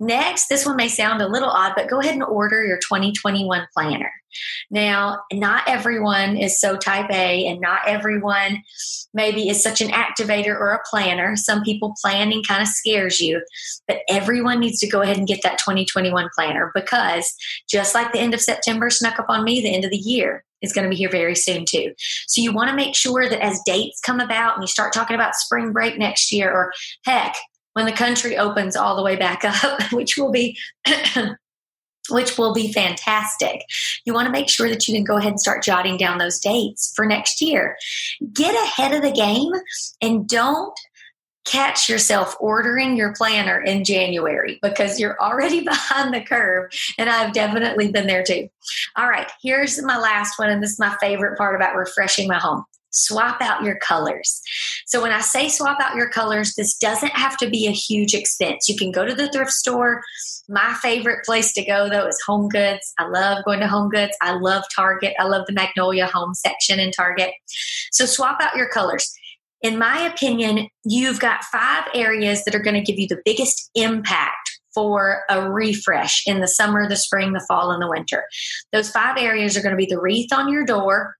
Next, 0.00 0.48
this 0.48 0.64
one 0.64 0.76
may 0.76 0.88
sound 0.88 1.20
a 1.20 1.28
little 1.28 1.50
odd, 1.50 1.72
but 1.76 1.90
go 1.90 2.00
ahead 2.00 2.14
and 2.14 2.24
order 2.24 2.64
your 2.64 2.78
2021 2.78 3.66
planner. 3.74 4.10
Now, 4.70 5.20
not 5.32 5.64
everyone 5.66 6.36
is 6.36 6.60
so 6.60 6.76
type 6.76 7.10
A, 7.10 7.46
and 7.46 7.60
not 7.60 7.80
everyone 7.86 8.62
maybe 9.12 9.48
is 9.48 9.62
such 9.62 9.80
an 9.80 9.88
activator 9.88 10.54
or 10.54 10.70
a 10.70 10.82
planner. 10.88 11.36
Some 11.36 11.62
people 11.62 11.94
planning 12.00 12.42
kind 12.46 12.62
of 12.62 12.68
scares 12.68 13.20
you, 13.20 13.42
but 13.86 13.98
everyone 14.08 14.60
needs 14.60 14.78
to 14.80 14.88
go 14.88 15.02
ahead 15.02 15.18
and 15.18 15.26
get 15.26 15.42
that 15.42 15.58
2021 15.58 16.28
planner 16.34 16.70
because 16.74 17.34
just 17.68 17.94
like 17.94 18.12
the 18.12 18.20
end 18.20 18.34
of 18.34 18.40
September 18.40 18.90
snuck 18.90 19.18
up 19.18 19.26
on 19.28 19.44
me, 19.44 19.60
the 19.60 19.74
end 19.74 19.84
of 19.84 19.90
the 19.90 19.96
year 19.96 20.44
is 20.62 20.72
going 20.72 20.84
to 20.84 20.90
be 20.90 20.96
here 20.96 21.10
very 21.10 21.34
soon 21.34 21.64
too. 21.68 21.92
So 22.26 22.40
you 22.40 22.52
want 22.52 22.70
to 22.70 22.76
make 22.76 22.94
sure 22.94 23.28
that 23.28 23.42
as 23.42 23.60
dates 23.64 24.00
come 24.00 24.20
about 24.20 24.54
and 24.54 24.62
you 24.62 24.68
start 24.68 24.92
talking 24.92 25.14
about 25.14 25.34
spring 25.34 25.72
break 25.72 25.98
next 25.98 26.32
year, 26.32 26.50
or 26.50 26.72
heck, 27.04 27.34
when 27.74 27.86
the 27.86 27.92
country 27.92 28.36
opens 28.36 28.76
all 28.76 28.96
the 28.96 29.02
way 29.02 29.16
back 29.16 29.44
up, 29.64 29.92
which 29.92 30.16
will 30.16 30.30
be 30.30 30.56
which 32.10 32.38
will 32.38 32.52
be 32.52 32.72
fantastic. 32.72 33.62
You 34.04 34.14
want 34.14 34.26
to 34.26 34.32
make 34.32 34.48
sure 34.48 34.68
that 34.68 34.86
you 34.86 34.94
can 34.94 35.04
go 35.04 35.16
ahead 35.16 35.32
and 35.32 35.40
start 35.40 35.62
jotting 35.62 35.96
down 35.96 36.18
those 36.18 36.38
dates 36.38 36.92
for 36.94 37.06
next 37.06 37.40
year. 37.40 37.76
Get 38.32 38.54
ahead 38.54 38.92
of 38.94 39.02
the 39.02 39.12
game 39.12 39.52
and 40.00 40.28
don't 40.28 40.78
catch 41.46 41.88
yourself 41.88 42.36
ordering 42.38 42.96
your 42.96 43.14
planner 43.14 43.60
in 43.60 43.82
January 43.84 44.58
because 44.62 45.00
you're 45.00 45.20
already 45.20 45.60
behind 45.64 46.14
the 46.14 46.20
curve. 46.20 46.70
And 46.98 47.08
I've 47.08 47.32
definitely 47.32 47.90
been 47.90 48.06
there 48.06 48.22
too. 48.22 48.48
All 48.96 49.08
right, 49.08 49.30
here's 49.42 49.82
my 49.82 49.98
last 49.98 50.38
one. 50.38 50.50
And 50.50 50.62
this 50.62 50.72
is 50.72 50.78
my 50.78 50.96
favorite 51.00 51.38
part 51.38 51.56
about 51.56 51.76
refreshing 51.76 52.28
my 52.28 52.38
home 52.38 52.64
swap 52.92 53.40
out 53.40 53.62
your 53.62 53.76
colors. 53.76 54.42
So 54.90 55.00
when 55.00 55.12
I 55.12 55.20
say 55.20 55.48
swap 55.48 55.78
out 55.80 55.94
your 55.94 56.08
colors, 56.08 56.54
this 56.56 56.76
doesn't 56.76 57.12
have 57.12 57.36
to 57.36 57.48
be 57.48 57.68
a 57.68 57.70
huge 57.70 58.12
expense. 58.12 58.68
You 58.68 58.76
can 58.76 58.90
go 58.90 59.06
to 59.06 59.14
the 59.14 59.30
thrift 59.30 59.52
store. 59.52 60.02
My 60.48 60.74
favorite 60.82 61.24
place 61.24 61.52
to 61.52 61.64
go 61.64 61.88
though 61.88 62.08
is 62.08 62.20
Home 62.26 62.48
Goods. 62.48 62.92
I 62.98 63.06
love 63.06 63.44
going 63.44 63.60
to 63.60 63.68
Home 63.68 63.88
Goods. 63.88 64.16
I 64.20 64.32
love 64.32 64.64
Target. 64.74 65.14
I 65.20 65.28
love 65.28 65.46
the 65.46 65.52
Magnolia 65.52 66.06
Home 66.06 66.34
section 66.34 66.80
in 66.80 66.90
Target. 66.90 67.30
So 67.92 68.04
swap 68.04 68.40
out 68.42 68.56
your 68.56 68.68
colors. 68.68 69.12
In 69.62 69.78
my 69.78 70.00
opinion, 70.00 70.66
you've 70.84 71.20
got 71.20 71.44
five 71.44 71.84
areas 71.94 72.44
that 72.44 72.56
are 72.56 72.62
going 72.62 72.74
to 72.74 72.82
give 72.82 72.98
you 72.98 73.06
the 73.06 73.22
biggest 73.24 73.70
impact 73.76 74.58
for 74.74 75.22
a 75.30 75.48
refresh 75.48 76.24
in 76.26 76.40
the 76.40 76.48
summer, 76.48 76.88
the 76.88 76.96
spring, 76.96 77.32
the 77.32 77.44
fall, 77.46 77.70
and 77.70 77.80
the 77.80 77.88
winter. 77.88 78.24
Those 78.72 78.90
five 78.90 79.18
areas 79.18 79.56
are 79.56 79.62
going 79.62 79.72
to 79.72 79.76
be 79.76 79.86
the 79.86 80.00
wreath 80.00 80.32
on 80.32 80.48
your 80.48 80.64
door, 80.64 81.14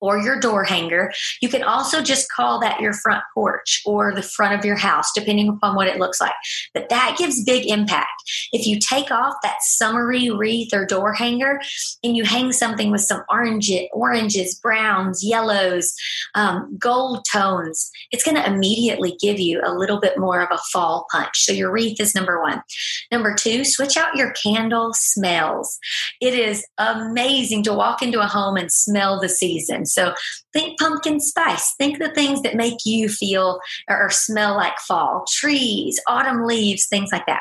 or 0.00 0.18
your 0.18 0.38
door 0.38 0.64
hanger. 0.64 1.12
You 1.40 1.48
can 1.48 1.62
also 1.62 2.02
just 2.02 2.30
call 2.30 2.60
that 2.60 2.80
your 2.80 2.92
front 2.92 3.24
porch 3.34 3.80
or 3.84 4.14
the 4.14 4.22
front 4.22 4.54
of 4.58 4.64
your 4.64 4.76
house, 4.76 5.10
depending 5.14 5.48
upon 5.48 5.76
what 5.76 5.88
it 5.88 5.98
looks 5.98 6.20
like. 6.20 6.34
But 6.74 6.88
that 6.88 7.16
gives 7.18 7.44
big 7.44 7.66
impact. 7.66 8.08
If 8.52 8.66
you 8.66 8.78
take 8.78 9.10
off 9.10 9.34
that 9.42 9.62
summery 9.62 10.30
wreath 10.30 10.72
or 10.72 10.86
door 10.86 11.12
hanger 11.12 11.60
and 12.02 12.16
you 12.16 12.24
hang 12.24 12.52
something 12.52 12.90
with 12.90 13.00
some 13.00 13.22
orange, 13.30 13.70
oranges, 13.92 14.54
browns, 14.54 15.24
yellows, 15.24 15.94
um, 16.34 16.76
gold 16.78 17.24
tones, 17.30 17.90
it's 18.10 18.24
going 18.24 18.36
to 18.36 18.46
immediately 18.46 19.16
give 19.20 19.38
you 19.38 19.60
a 19.64 19.74
little 19.74 20.00
bit 20.00 20.18
more 20.18 20.40
of 20.40 20.50
a 20.50 20.58
fall 20.72 21.06
punch. 21.10 21.44
So 21.44 21.52
your 21.52 21.72
wreath 21.72 22.00
is 22.00 22.14
number 22.14 22.40
one. 22.40 22.62
Number 23.10 23.34
two, 23.34 23.64
switch 23.64 23.96
out 23.96 24.16
your 24.16 24.32
candle 24.32 24.92
smells. 24.94 25.78
It 26.20 26.34
is 26.34 26.66
amazing 26.78 27.64
to 27.64 27.74
walk 27.74 28.02
into 28.02 28.20
a 28.20 28.26
home 28.26 28.56
and 28.56 28.70
smell 28.70 29.20
the 29.20 29.28
season. 29.28 29.86
So 29.88 30.14
think 30.52 30.78
pumpkin 30.78 31.20
spice. 31.20 31.74
Think 31.78 31.98
the 31.98 32.10
things 32.10 32.42
that 32.42 32.54
make 32.54 32.84
you 32.84 33.08
feel 33.08 33.60
or 33.88 34.10
smell 34.10 34.56
like 34.56 34.78
fall 34.78 35.24
trees, 35.28 36.00
autumn 36.06 36.44
leaves, 36.44 36.86
things 36.86 37.10
like 37.12 37.26
that. 37.26 37.40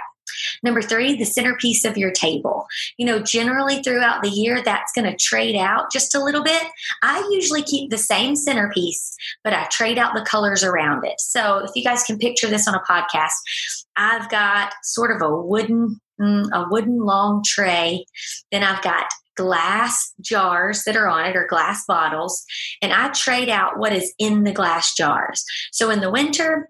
Number 0.63 0.81
three, 0.81 1.15
the 1.15 1.25
centerpiece 1.25 1.85
of 1.85 1.97
your 1.97 2.11
table. 2.11 2.65
You 2.97 3.05
know, 3.05 3.19
generally 3.19 3.81
throughout 3.81 4.23
the 4.23 4.29
year, 4.29 4.61
that's 4.61 4.91
going 4.93 5.09
to 5.09 5.17
trade 5.17 5.55
out 5.55 5.91
just 5.91 6.15
a 6.15 6.23
little 6.23 6.43
bit. 6.43 6.63
I 7.01 7.27
usually 7.31 7.63
keep 7.63 7.89
the 7.89 7.97
same 7.97 8.35
centerpiece, 8.35 9.15
but 9.43 9.53
I 9.53 9.65
trade 9.65 9.97
out 9.97 10.13
the 10.13 10.25
colors 10.25 10.63
around 10.63 11.05
it. 11.05 11.19
So 11.19 11.59
if 11.63 11.71
you 11.75 11.83
guys 11.83 12.03
can 12.03 12.17
picture 12.17 12.47
this 12.47 12.67
on 12.67 12.75
a 12.75 12.81
podcast, 12.81 13.31
I've 13.95 14.29
got 14.29 14.73
sort 14.83 15.15
of 15.15 15.21
a 15.21 15.41
wooden 15.41 15.99
mm, 16.19 16.45
a 16.53 16.65
wooden 16.69 16.99
long 16.99 17.43
tray. 17.45 18.05
Then 18.51 18.63
I've 18.63 18.81
got 18.81 19.05
glass 19.37 20.13
jars 20.19 20.83
that 20.83 20.95
are 20.95 21.07
on 21.07 21.25
it 21.25 21.35
or 21.35 21.47
glass 21.47 21.85
bottles, 21.87 22.43
and 22.81 22.91
I 22.91 23.09
trade 23.09 23.49
out 23.49 23.79
what 23.79 23.93
is 23.93 24.13
in 24.19 24.43
the 24.43 24.51
glass 24.51 24.93
jars. 24.93 25.45
So 25.71 25.89
in 25.89 26.01
the 26.01 26.11
winter, 26.11 26.69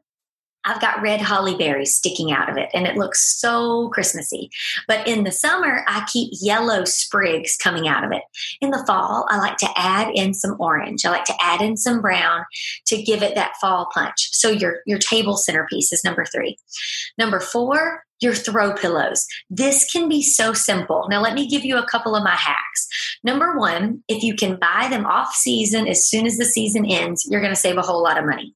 I've 0.67 0.81
got 0.81 1.01
red 1.01 1.21
holly 1.21 1.55
berries 1.55 1.95
sticking 1.95 2.31
out 2.31 2.49
of 2.49 2.57
it 2.57 2.69
and 2.73 2.85
it 2.85 2.97
looks 2.97 3.39
so 3.39 3.87
Christmassy. 3.89 4.49
But 4.85 5.07
in 5.07 5.23
the 5.23 5.31
summer, 5.31 5.85
I 5.87 6.05
keep 6.11 6.31
yellow 6.41 6.83
sprigs 6.83 7.55
coming 7.55 7.87
out 7.87 8.03
of 8.03 8.11
it. 8.11 8.23
In 8.59 8.71
the 8.71 8.83
fall, 8.85 9.25
I 9.29 9.37
like 9.37 9.55
to 9.57 9.69
add 9.77 10.11
in 10.13 10.33
some 10.33 10.57
orange. 10.59 11.05
I 11.05 11.09
like 11.09 11.23
to 11.25 11.35
add 11.41 11.61
in 11.61 11.77
some 11.77 12.01
brown 12.01 12.43
to 12.87 13.01
give 13.01 13.23
it 13.23 13.35
that 13.35 13.55
fall 13.61 13.89
punch. 13.93 14.29
So 14.33 14.49
your, 14.49 14.79
your 14.85 14.99
table 14.99 15.37
centerpiece 15.37 15.93
is 15.93 16.03
number 16.03 16.25
three. 16.25 16.57
Number 17.17 17.39
four, 17.39 18.03
your 18.21 18.33
throw 18.33 18.73
pillows. 18.73 19.25
This 19.49 19.89
can 19.91 20.09
be 20.09 20.21
so 20.21 20.53
simple. 20.53 21.07
Now, 21.09 21.21
let 21.21 21.33
me 21.33 21.47
give 21.47 21.63
you 21.63 21.77
a 21.77 21.87
couple 21.87 22.15
of 22.15 22.23
my 22.23 22.35
hacks. 22.35 22.87
Number 23.23 23.57
one, 23.57 24.03
if 24.07 24.23
you 24.23 24.35
can 24.35 24.57
buy 24.57 24.87
them 24.89 25.05
off 25.05 25.33
season 25.33 25.87
as 25.87 26.07
soon 26.07 26.25
as 26.25 26.37
the 26.37 26.45
season 26.45 26.85
ends, 26.85 27.27
you're 27.29 27.41
going 27.41 27.53
to 27.53 27.59
save 27.59 27.77
a 27.77 27.81
whole 27.81 28.03
lot 28.03 28.17
of 28.17 28.25
money. 28.25 28.53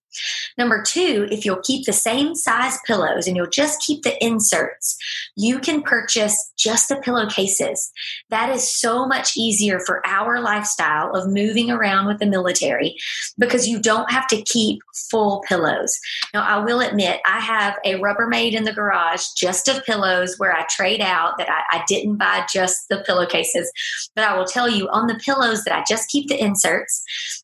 Number 0.57 0.83
two, 0.83 1.27
if 1.31 1.45
you'll 1.45 1.61
keep 1.63 1.85
the 1.85 1.93
same 1.93 2.35
size 2.35 2.77
pillows 2.85 3.27
and 3.27 3.35
you'll 3.35 3.47
just 3.47 3.81
keep 3.81 4.03
the 4.03 4.23
inserts, 4.23 4.97
you 5.35 5.59
can 5.59 5.81
purchase 5.81 6.51
just 6.57 6.89
the 6.89 6.97
pillowcases. 6.97 7.91
That 8.29 8.49
is 8.49 8.69
so 8.69 9.05
much 9.05 9.37
easier 9.37 9.79
for 9.79 10.05
our 10.05 10.41
lifestyle 10.41 11.11
of 11.11 11.31
moving 11.31 11.71
around 11.71 12.07
with 12.07 12.19
the 12.19 12.25
military 12.25 12.97
because 13.39 13.67
you 13.67 13.79
don't 13.79 14.11
have 14.11 14.27
to 14.27 14.41
keep 14.43 14.81
full 15.09 15.43
pillows. 15.47 15.97
Now, 16.33 16.43
I 16.43 16.63
will 16.63 16.81
admit, 16.81 17.21
I 17.25 17.39
have 17.39 17.77
a 17.85 17.95
Rubbermaid 17.95 18.53
in 18.53 18.65
the 18.65 18.73
garage 18.73 19.23
just 19.37 19.50
of 19.67 19.83
pillows 19.83 20.35
where 20.37 20.53
I 20.53 20.65
trade 20.69 21.01
out 21.01 21.37
that 21.37 21.49
I, 21.49 21.77
I 21.77 21.83
didn't 21.87 22.17
buy 22.17 22.45
just 22.51 22.87
the 22.89 23.03
pillowcases. 23.05 23.71
But 24.15 24.25
I 24.25 24.37
will 24.37 24.45
tell 24.45 24.69
you 24.69 24.87
on 24.89 25.07
the 25.07 25.19
pillows 25.23 25.63
that 25.63 25.77
I 25.77 25.83
just 25.87 26.09
keep 26.09 26.27
the 26.27 26.41
inserts 26.41 27.03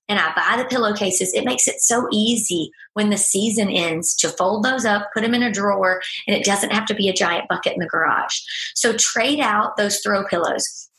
and 0.09 0.19
I 0.19 0.33
buy 0.35 0.61
the 0.61 0.69
pillowcases, 0.69 1.33
it 1.33 1.45
makes 1.45 1.67
it 1.67 1.81
so 1.81 2.07
easy 2.11 2.71
when 2.93 3.09
the 3.09 3.17
season 3.17 3.69
ends 3.69 4.15
to 4.17 4.29
fold 4.29 4.63
those 4.63 4.85
up, 4.85 5.09
put 5.13 5.21
them 5.21 5.33
in 5.33 5.43
a 5.43 5.51
drawer, 5.51 6.01
and 6.27 6.35
it 6.35 6.45
doesn't 6.45 6.71
have 6.71 6.85
to 6.87 6.95
be 6.95 7.09
a 7.09 7.13
giant 7.13 7.47
bucket 7.47 7.73
in 7.73 7.79
the 7.79 7.87
garage. 7.87 8.39
So 8.73 8.93
trade 8.93 9.39
out 9.39 9.77
those 9.77 9.99
throw 9.99 10.25
pillows. 10.25 10.89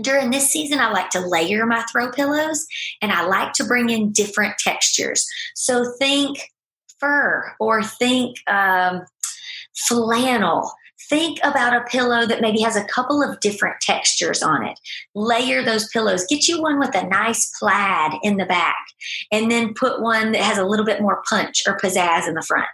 During 0.00 0.30
this 0.30 0.50
season, 0.50 0.78
I 0.78 0.90
like 0.90 1.10
to 1.10 1.26
layer 1.26 1.64
my 1.66 1.82
throw 1.90 2.10
pillows 2.10 2.66
and 3.00 3.12
I 3.12 3.24
like 3.26 3.54
to 3.54 3.64
bring 3.64 3.88
in 3.88 4.12
different 4.12 4.58
textures. 4.58 5.26
So 5.54 5.92
think 5.98 6.38
fur 7.00 7.54
or 7.60 7.82
think 7.82 8.36
um, 8.46 9.04
flannel 9.76 10.70
think 11.08 11.38
about 11.42 11.74
a 11.74 11.84
pillow 11.84 12.26
that 12.26 12.40
maybe 12.40 12.60
has 12.60 12.76
a 12.76 12.84
couple 12.84 13.22
of 13.22 13.38
different 13.40 13.80
textures 13.80 14.42
on 14.42 14.64
it. 14.64 14.78
Layer 15.14 15.62
those 15.62 15.88
pillows. 15.88 16.26
Get 16.28 16.48
you 16.48 16.60
one 16.60 16.78
with 16.78 16.94
a 16.94 17.06
nice 17.06 17.50
plaid 17.58 18.12
in 18.22 18.36
the 18.36 18.46
back, 18.46 18.86
and 19.30 19.50
then 19.50 19.74
put 19.74 20.02
one 20.02 20.32
that 20.32 20.42
has 20.42 20.58
a 20.58 20.64
little 20.64 20.86
bit 20.86 21.00
more 21.00 21.22
punch 21.28 21.62
or 21.66 21.78
pizzazz 21.78 22.26
in 22.26 22.34
the 22.34 22.42
front. 22.42 22.66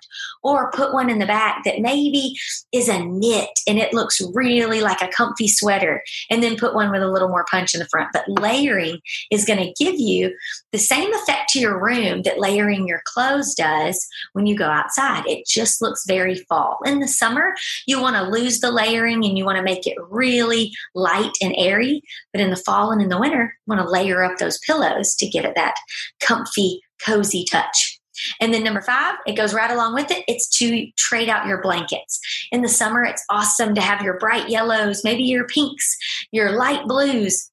Or 0.43 0.71
put 0.73 0.93
one 0.93 1.09
in 1.09 1.19
the 1.19 1.27
back 1.27 1.63
that 1.65 1.81
maybe 1.81 2.35
is 2.73 2.89
a 2.89 3.05
knit 3.05 3.51
and 3.69 3.79
it 3.79 3.95
looks 3.95 4.21
really 4.35 4.81
like 4.81 5.01
a 5.01 5.09
comfy 5.09 5.49
sweater, 5.49 6.03
and 6.31 6.43
then 6.43 6.57
put 6.57 6.75
one 6.75 6.91
with 6.91 7.03
a 7.03 7.11
little 7.11 7.29
more 7.29 7.47
punch 7.51 7.75
in 7.75 7.81
the 7.81 7.89
front. 7.89 8.09
But 8.13 8.29
layering 8.29 9.01
is 9.31 9.45
going 9.45 9.61
to 9.61 9.85
give 9.85 9.99
you 9.99 10.35
the 10.73 10.79
same 10.79 11.13
effect 11.15 11.51
to 11.51 11.61
your 11.61 11.83
room 11.83 12.23
that 12.23 12.41
layering 12.41 12.87
your 12.89 13.03
clothes 13.05 13.55
does 13.55 14.07
when 14.33 14.47
you 14.47 14.57
go 14.57 14.67
outside. 14.67 15.25
It 15.27 15.47
just 15.47 15.83
looks 15.83 16.05
very 16.07 16.37
fall. 16.49 16.79
In 16.85 17.01
the 17.01 17.09
summer, 17.09 17.55
you 17.87 18.01
want 18.01 18.17
to 18.17 18.22
lose 18.31 18.61
the 18.61 18.71
layering 18.71 19.25
and 19.25 19.37
you 19.37 19.45
want 19.45 19.57
to 19.57 19.63
make 19.63 19.87
it 19.87 19.97
really 20.11 20.73
light 20.95 21.33
and 21.41 21.55
airy. 21.57 22.03
But 22.33 22.41
in 22.41 22.51
the 22.51 22.57
fall 22.57 22.91
and 22.91 23.03
in 23.03 23.09
the 23.09 23.21
winter, 23.21 23.55
you 23.67 23.75
want 23.75 23.87
to 23.87 23.91
layer 23.91 24.23
up 24.23 24.39
those 24.39 24.59
pillows 24.59 25.15
to 25.17 25.29
give 25.29 25.45
it 25.45 25.55
that 25.55 25.75
comfy, 26.21 26.81
cozy 27.05 27.45
touch. 27.51 27.99
And 28.41 28.53
then 28.53 28.63
number 28.63 28.83
five, 28.83 29.17
it 29.27 29.37
goes 29.37 29.55
right 29.55 29.71
along 29.71 29.95
with 29.95 30.11
it. 30.11 30.25
It's 30.29 30.49
to 30.59 30.87
trade 30.97 31.29
out 31.29 31.47
your 31.47 31.63
blankets. 31.63 32.21
In 32.53 32.63
the 32.63 32.69
summer, 32.69 33.05
it's 33.05 33.25
awesome 33.31 33.75
to 33.75 33.81
have 33.81 34.03
your 34.03 34.19
bright 34.19 34.49
yellows, 34.49 35.03
maybe 35.03 35.25
your 35.25 35.47
pinks, 35.47 35.97
your 36.31 36.53
light 36.53 36.87
blues, 36.87 37.51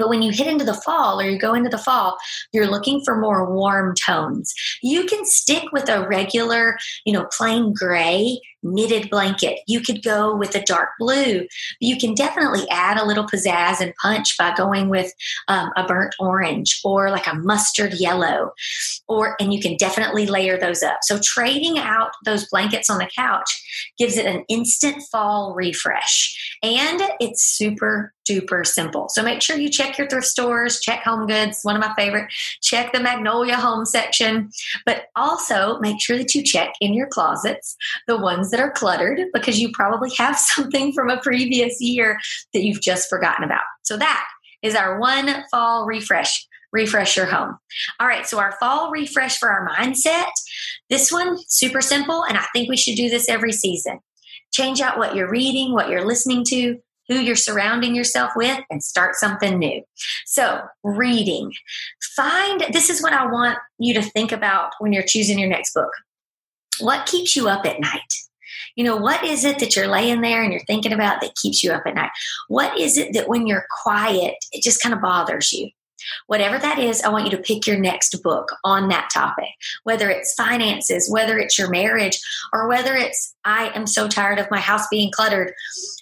but 0.00 0.08
when 0.08 0.22
you 0.22 0.32
hit 0.32 0.46
into 0.46 0.64
the 0.64 0.74
fall 0.74 1.20
or 1.20 1.24
you 1.24 1.38
go 1.38 1.52
into 1.52 1.68
the 1.68 1.78
fall, 1.78 2.16
you're 2.52 2.70
looking 2.70 3.02
for 3.04 3.20
more 3.20 3.52
warm 3.52 3.94
tones. 3.94 4.54
You 4.82 5.04
can 5.04 5.26
stick 5.26 5.64
with 5.72 5.88
a 5.88 6.08
regular, 6.08 6.78
you 7.04 7.12
know, 7.12 7.28
plain 7.36 7.74
gray 7.74 8.40
knitted 8.62 9.10
blanket. 9.10 9.60
You 9.66 9.80
could 9.80 10.02
go 10.02 10.34
with 10.34 10.54
a 10.54 10.62
dark 10.62 10.90
blue. 10.98 11.46
You 11.80 11.96
can 11.96 12.14
definitely 12.14 12.68
add 12.70 12.98
a 12.98 13.06
little 13.06 13.26
pizzazz 13.26 13.80
and 13.80 13.94
punch 14.00 14.36
by 14.38 14.54
going 14.54 14.88
with 14.88 15.12
um, 15.48 15.70
a 15.76 15.86
burnt 15.86 16.14
orange 16.18 16.80
or 16.84 17.10
like 17.10 17.26
a 17.26 17.34
mustard 17.34 17.94
yellow, 17.94 18.52
or 19.08 19.36
and 19.40 19.52
you 19.52 19.60
can 19.60 19.76
definitely 19.76 20.26
layer 20.26 20.58
those 20.58 20.82
up. 20.82 20.98
So 21.02 21.18
trading 21.22 21.78
out 21.78 22.10
those 22.24 22.48
blankets 22.48 22.90
on 22.90 22.98
the 22.98 23.10
couch 23.14 23.92
gives 23.98 24.16
it 24.16 24.26
an 24.26 24.44
instant 24.48 25.02
fall 25.10 25.54
refresh, 25.54 26.58
and 26.62 27.00
it's 27.20 27.42
super 27.42 28.12
duper 28.30 28.64
simple. 28.66 29.08
So 29.08 29.22
make 29.22 29.42
sure 29.42 29.56
you 29.56 29.68
check 29.68 29.98
your 29.98 30.08
thrift 30.08 30.26
stores, 30.26 30.80
check 30.80 31.02
Home 31.02 31.26
Goods, 31.26 31.60
one 31.62 31.74
of 31.74 31.80
my 31.80 31.94
favorite. 31.96 32.32
Check 32.62 32.92
the 32.92 33.00
Magnolia 33.00 33.56
Home 33.56 33.84
section, 33.84 34.50
but 34.86 35.06
also 35.16 35.78
make 35.80 36.00
sure 36.00 36.16
that 36.16 36.34
you 36.34 36.44
check 36.44 36.74
in 36.80 36.94
your 36.94 37.08
closets 37.08 37.76
the 38.06 38.16
that 38.50 38.60
are 38.60 38.70
cluttered 38.70 39.20
because 39.32 39.60
you 39.60 39.70
probably 39.72 40.10
have 40.18 40.36
something 40.38 40.92
from 40.92 41.10
a 41.10 41.20
previous 41.20 41.80
year 41.80 42.18
that 42.52 42.62
you've 42.62 42.80
just 42.82 43.08
forgotten 43.08 43.44
about. 43.44 43.62
So 43.82 43.96
that 43.96 44.26
is 44.62 44.74
our 44.74 44.98
one 44.98 45.44
fall 45.50 45.86
refresh. 45.86 46.46
Refresh 46.72 47.16
your 47.16 47.26
home. 47.26 47.58
All 47.98 48.06
right, 48.06 48.26
so 48.26 48.38
our 48.38 48.52
fall 48.60 48.92
refresh 48.92 49.38
for 49.38 49.50
our 49.50 49.68
mindset. 49.68 50.30
This 50.88 51.10
one, 51.10 51.36
super 51.48 51.80
simple, 51.80 52.24
and 52.24 52.38
I 52.38 52.44
think 52.52 52.68
we 52.68 52.76
should 52.76 52.94
do 52.94 53.08
this 53.08 53.28
every 53.28 53.52
season. 53.52 53.98
Change 54.52 54.80
out 54.80 54.96
what 54.96 55.16
you're 55.16 55.30
reading, 55.30 55.72
what 55.72 55.88
you're 55.88 56.06
listening 56.06 56.44
to, 56.48 56.78
who 57.08 57.16
you're 57.16 57.34
surrounding 57.34 57.96
yourself 57.96 58.30
with, 58.36 58.60
and 58.70 58.84
start 58.84 59.16
something 59.16 59.58
new. 59.58 59.82
So, 60.26 60.60
reading. 60.84 61.52
Find 62.14 62.64
this 62.72 62.88
is 62.88 63.02
what 63.02 63.12
I 63.12 63.26
want 63.26 63.58
you 63.78 63.92
to 63.94 64.02
think 64.02 64.30
about 64.30 64.72
when 64.78 64.92
you're 64.92 65.02
choosing 65.02 65.40
your 65.40 65.48
next 65.48 65.74
book. 65.74 65.90
What 66.78 67.06
keeps 67.06 67.34
you 67.34 67.48
up 67.48 67.66
at 67.66 67.80
night? 67.80 68.12
You 68.76 68.84
know, 68.84 68.96
what 68.96 69.24
is 69.24 69.44
it 69.44 69.58
that 69.58 69.76
you're 69.76 69.88
laying 69.88 70.20
there 70.20 70.42
and 70.42 70.52
you're 70.52 70.64
thinking 70.64 70.92
about 70.92 71.20
that 71.20 71.36
keeps 71.36 71.62
you 71.62 71.72
up 71.72 71.82
at 71.86 71.94
night? 71.94 72.10
What 72.48 72.78
is 72.78 72.96
it 72.96 73.12
that 73.14 73.28
when 73.28 73.46
you're 73.46 73.66
quiet, 73.82 74.34
it 74.52 74.62
just 74.62 74.82
kind 74.82 74.94
of 74.94 75.02
bothers 75.02 75.52
you? 75.52 75.70
Whatever 76.26 76.58
that 76.58 76.78
is, 76.78 77.02
I 77.02 77.10
want 77.10 77.24
you 77.24 77.30
to 77.36 77.42
pick 77.42 77.66
your 77.66 77.78
next 77.78 78.22
book 78.22 78.52
on 78.64 78.88
that 78.88 79.10
topic, 79.12 79.50
whether 79.84 80.08
it's 80.08 80.34
finances, 80.34 81.10
whether 81.10 81.38
it's 81.38 81.58
your 81.58 81.70
marriage, 81.70 82.18
or 82.52 82.68
whether 82.68 82.96
it's 82.96 83.34
I 83.44 83.70
am 83.74 83.86
so 83.86 84.08
tired 84.08 84.38
of 84.38 84.50
my 84.50 84.60
house 84.60 84.86
being 84.90 85.10
cluttered, 85.12 85.52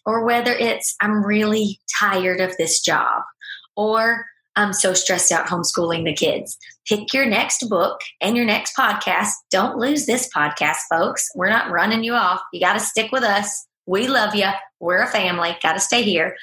or 0.06 0.24
whether 0.24 0.52
it's 0.52 0.94
I'm 1.00 1.24
really 1.24 1.80
tired 1.98 2.40
of 2.40 2.56
this 2.56 2.80
job, 2.80 3.22
or 3.76 4.26
I'm 4.58 4.72
so 4.72 4.92
stressed 4.92 5.30
out 5.30 5.46
homeschooling 5.46 6.04
the 6.04 6.12
kids. 6.12 6.58
Pick 6.84 7.14
your 7.14 7.26
next 7.26 7.68
book 7.68 8.00
and 8.20 8.36
your 8.36 8.44
next 8.44 8.76
podcast. 8.76 9.30
Don't 9.52 9.78
lose 9.78 10.04
this 10.04 10.28
podcast, 10.34 10.78
folks. 10.90 11.28
We're 11.36 11.48
not 11.48 11.70
running 11.70 12.02
you 12.02 12.14
off. 12.14 12.40
You 12.52 12.58
got 12.58 12.72
to 12.72 12.80
stick 12.80 13.12
with 13.12 13.22
us. 13.22 13.67
We 13.88 14.06
love 14.06 14.34
you. 14.34 14.50
We're 14.80 15.02
a 15.02 15.06
family. 15.06 15.56
Got 15.62 15.72
to 15.72 15.80
stay 15.80 16.02
here. 16.02 16.36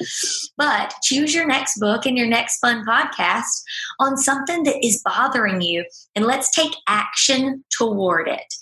But 0.58 0.96
choose 1.04 1.34
your 1.34 1.46
next 1.46 1.80
book 1.80 2.08
and 2.08 2.18
your 2.18 2.28
next 2.28 2.58
fun 2.58 2.84
podcast 2.84 3.62
on 4.00 4.18
something 4.18 4.64
that 4.64 4.84
is 4.84 5.02
bothering 5.06 5.62
you 5.62 5.86
and 6.16 6.26
let's 6.26 6.50
take 6.50 6.74
action 6.88 7.64
toward 7.78 8.28
it. 8.28 8.54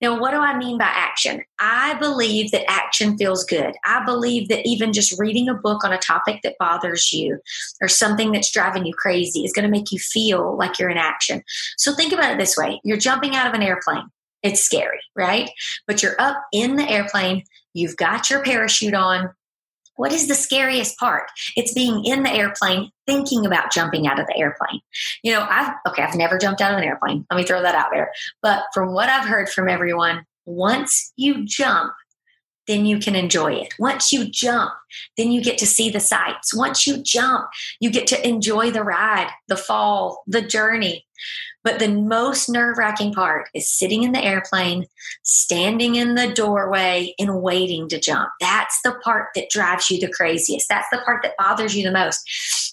Now, 0.00 0.18
what 0.18 0.30
do 0.30 0.38
I 0.38 0.56
mean 0.56 0.78
by 0.78 0.86
action? 0.86 1.42
I 1.60 1.94
believe 1.94 2.50
that 2.52 2.68
action 2.68 3.18
feels 3.18 3.44
good. 3.44 3.74
I 3.84 4.02
believe 4.06 4.48
that 4.48 4.66
even 4.66 4.94
just 4.94 5.20
reading 5.20 5.50
a 5.50 5.54
book 5.54 5.84
on 5.84 5.92
a 5.92 5.98
topic 5.98 6.40
that 6.42 6.56
bothers 6.58 7.12
you 7.12 7.38
or 7.82 7.88
something 7.88 8.32
that's 8.32 8.50
driving 8.50 8.86
you 8.86 8.94
crazy 8.94 9.44
is 9.44 9.52
going 9.52 9.66
to 9.66 9.70
make 9.70 9.92
you 9.92 9.98
feel 9.98 10.56
like 10.56 10.78
you're 10.78 10.88
in 10.88 10.96
action. 10.96 11.42
So 11.76 11.94
think 11.94 12.14
about 12.14 12.32
it 12.32 12.38
this 12.38 12.56
way 12.56 12.80
you're 12.84 12.96
jumping 12.96 13.36
out 13.36 13.46
of 13.46 13.52
an 13.52 13.62
airplane. 13.62 14.08
It's 14.42 14.62
scary, 14.62 15.00
right? 15.14 15.50
But 15.86 16.02
you're 16.02 16.18
up 16.18 16.42
in 16.52 16.76
the 16.76 16.88
airplane 16.88 17.44
You've 17.74 17.96
got 17.96 18.30
your 18.30 18.42
parachute 18.42 18.94
on. 18.94 19.30
What 19.96 20.12
is 20.12 20.28
the 20.28 20.34
scariest 20.34 20.98
part? 20.98 21.30
It's 21.56 21.74
being 21.74 22.04
in 22.04 22.22
the 22.22 22.32
airplane, 22.32 22.90
thinking 23.06 23.44
about 23.44 23.70
jumping 23.70 24.06
out 24.06 24.18
of 24.18 24.26
the 24.26 24.38
airplane. 24.38 24.80
You 25.22 25.32
know, 25.32 25.46
I've, 25.48 25.74
okay, 25.88 26.02
I've 26.02 26.14
never 26.14 26.38
jumped 26.38 26.62
out 26.62 26.72
of 26.72 26.78
an 26.78 26.84
airplane. 26.84 27.26
Let 27.30 27.36
me 27.36 27.44
throw 27.44 27.60
that 27.60 27.74
out 27.74 27.88
there. 27.92 28.10
But 28.42 28.64
from 28.72 28.94
what 28.94 29.10
I've 29.10 29.28
heard 29.28 29.50
from 29.50 29.68
everyone, 29.68 30.24
once 30.46 31.12
you 31.16 31.44
jump, 31.44 31.92
then 32.66 32.86
you 32.86 32.98
can 32.98 33.16
enjoy 33.16 33.52
it. 33.52 33.74
Once 33.78 34.12
you 34.12 34.24
jump, 34.30 34.70
then 35.16 35.32
you 35.32 35.42
get 35.42 35.58
to 35.58 35.66
see 35.66 35.90
the 35.90 36.00
sights. 36.00 36.54
Once 36.54 36.86
you 36.86 37.02
jump, 37.02 37.48
you 37.80 37.90
get 37.90 38.06
to 38.06 38.28
enjoy 38.28 38.70
the 38.70 38.84
ride, 38.84 39.28
the 39.48 39.56
fall, 39.56 40.22
the 40.26 40.40
journey. 40.40 41.04
But 41.62 41.78
the 41.78 41.88
most 41.88 42.48
nerve 42.48 42.78
wracking 42.78 43.12
part 43.12 43.48
is 43.54 43.70
sitting 43.70 44.02
in 44.02 44.12
the 44.12 44.24
airplane, 44.24 44.86
standing 45.22 45.96
in 45.96 46.14
the 46.14 46.32
doorway, 46.32 47.14
and 47.18 47.42
waiting 47.42 47.88
to 47.90 48.00
jump. 48.00 48.30
That's 48.40 48.80
the 48.82 48.94
part 49.04 49.28
that 49.34 49.50
drives 49.50 49.90
you 49.90 50.00
the 50.00 50.12
craziest. 50.12 50.68
That's 50.68 50.88
the 50.90 51.02
part 51.04 51.22
that 51.22 51.36
bothers 51.38 51.76
you 51.76 51.84
the 51.84 51.92
most. 51.92 52.20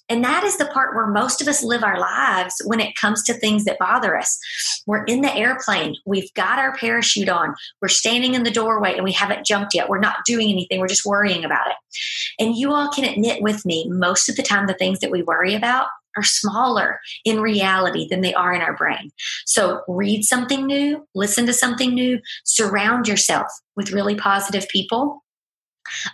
And 0.09 0.23
that 0.23 0.45
is 0.45 0.57
the 0.57 0.67
part 0.67 0.95
where 0.95 1.07
most 1.07 1.41
of 1.41 1.49
us 1.49 1.63
live 1.63 1.83
our 1.83 1.99
lives 1.99 2.61
when 2.65 2.79
it 2.79 2.95
comes 2.95 3.23
to 3.23 3.33
things 3.33 3.65
that 3.65 3.77
bother 3.77 4.17
us. 4.17 4.39
We're 4.85 5.03
in 5.03 5.19
the 5.21 5.35
airplane, 5.35 5.97
we've 6.05 6.33
got 6.33 6.59
our 6.59 6.75
parachute 6.77 7.27
on, 7.27 7.55
we're 7.81 7.89
standing 7.89 8.33
in 8.33 8.43
the 8.43 8.51
doorway, 8.51 8.93
and 8.93 9.03
we 9.03 9.11
haven't 9.11 9.45
jumped 9.45 9.73
yet. 9.73 9.89
We're 9.89 9.99
not 9.99 10.23
doing 10.25 10.49
anything, 10.49 10.79
we're 10.79 10.87
just 10.87 11.05
worrying 11.05 11.43
about 11.43 11.67
it. 11.67 11.75
And 12.39 12.55
you 12.55 12.71
all 12.71 12.89
can 12.89 13.03
admit 13.03 13.41
with 13.41 13.65
me, 13.65 13.89
most 13.89 14.29
of 14.29 14.37
the 14.37 14.43
time, 14.43 14.67
the 14.67 14.73
things 14.75 14.99
that 14.99 15.11
we 15.11 15.23
worry 15.23 15.55
about 15.55 15.87
are 16.17 16.23
smaller 16.23 16.99
in 17.23 17.39
reality 17.39 18.07
than 18.09 18.21
they 18.21 18.33
are 18.33 18.53
in 18.53 18.61
our 18.61 18.75
brain. 18.75 19.11
So 19.45 19.81
read 19.87 20.23
something 20.23 20.65
new, 20.65 21.07
listen 21.15 21.45
to 21.45 21.53
something 21.53 21.93
new, 21.93 22.19
surround 22.43 23.07
yourself 23.07 23.47
with 23.75 23.91
really 23.91 24.15
positive 24.15 24.67
people 24.69 25.23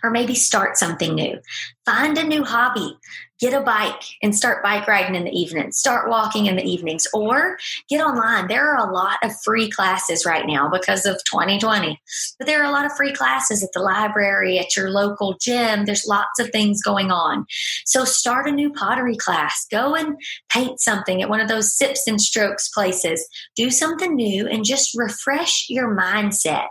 or 0.03 0.12
maybe 0.12 0.36
start 0.36 0.77
something 0.77 1.15
new. 1.15 1.39
Find 1.86 2.17
a 2.17 2.24
new 2.24 2.43
hobby. 2.43 2.95
Get 3.43 3.53
a 3.53 3.59
bike 3.59 4.03
and 4.21 4.33
start 4.33 4.63
bike 4.63 4.88
riding 4.88 5.15
in 5.15 5.25
the 5.25 5.38
evenings. 5.38 5.77
Start 5.77 6.09
walking 6.09 6.45
in 6.45 6.55
the 6.55 6.63
evenings 6.63 7.05
or 7.13 7.57
get 7.89 8.00
online. 8.00 8.47
There 8.47 8.65
are 8.65 8.88
a 8.88 8.93
lot 8.93 9.17
of 9.21 9.33
free 9.43 9.69
classes 9.69 10.25
right 10.25 10.45
now 10.47 10.69
because 10.69 11.05
of 11.05 11.21
2020. 11.25 12.00
But 12.39 12.47
there 12.47 12.62
are 12.62 12.69
a 12.69 12.71
lot 12.71 12.85
of 12.85 12.95
free 12.95 13.12
classes 13.12 13.62
at 13.62 13.73
the 13.73 13.81
library, 13.81 14.59
at 14.59 14.77
your 14.77 14.91
local 14.91 15.35
gym. 15.41 15.83
There's 15.83 16.07
lots 16.07 16.39
of 16.39 16.51
things 16.51 16.81
going 16.81 17.12
on. 17.12 17.45
So 17.85 18.05
start 18.05 18.47
a 18.47 18.51
new 18.51 18.71
pottery 18.71 19.17
class. 19.17 19.67
Go 19.69 19.93
and 19.93 20.15
paint 20.50 20.79
something 20.79 21.21
at 21.21 21.27
one 21.27 21.41
of 21.41 21.50
those 21.50 21.75
sips 21.75 22.07
and 22.07 22.21
strokes 22.21 22.69
places. 22.69 23.27
Do 23.57 23.71
something 23.71 24.15
new 24.15 24.47
and 24.47 24.63
just 24.63 24.97
refresh 24.97 25.65
your 25.67 25.93
mindset. 25.93 26.69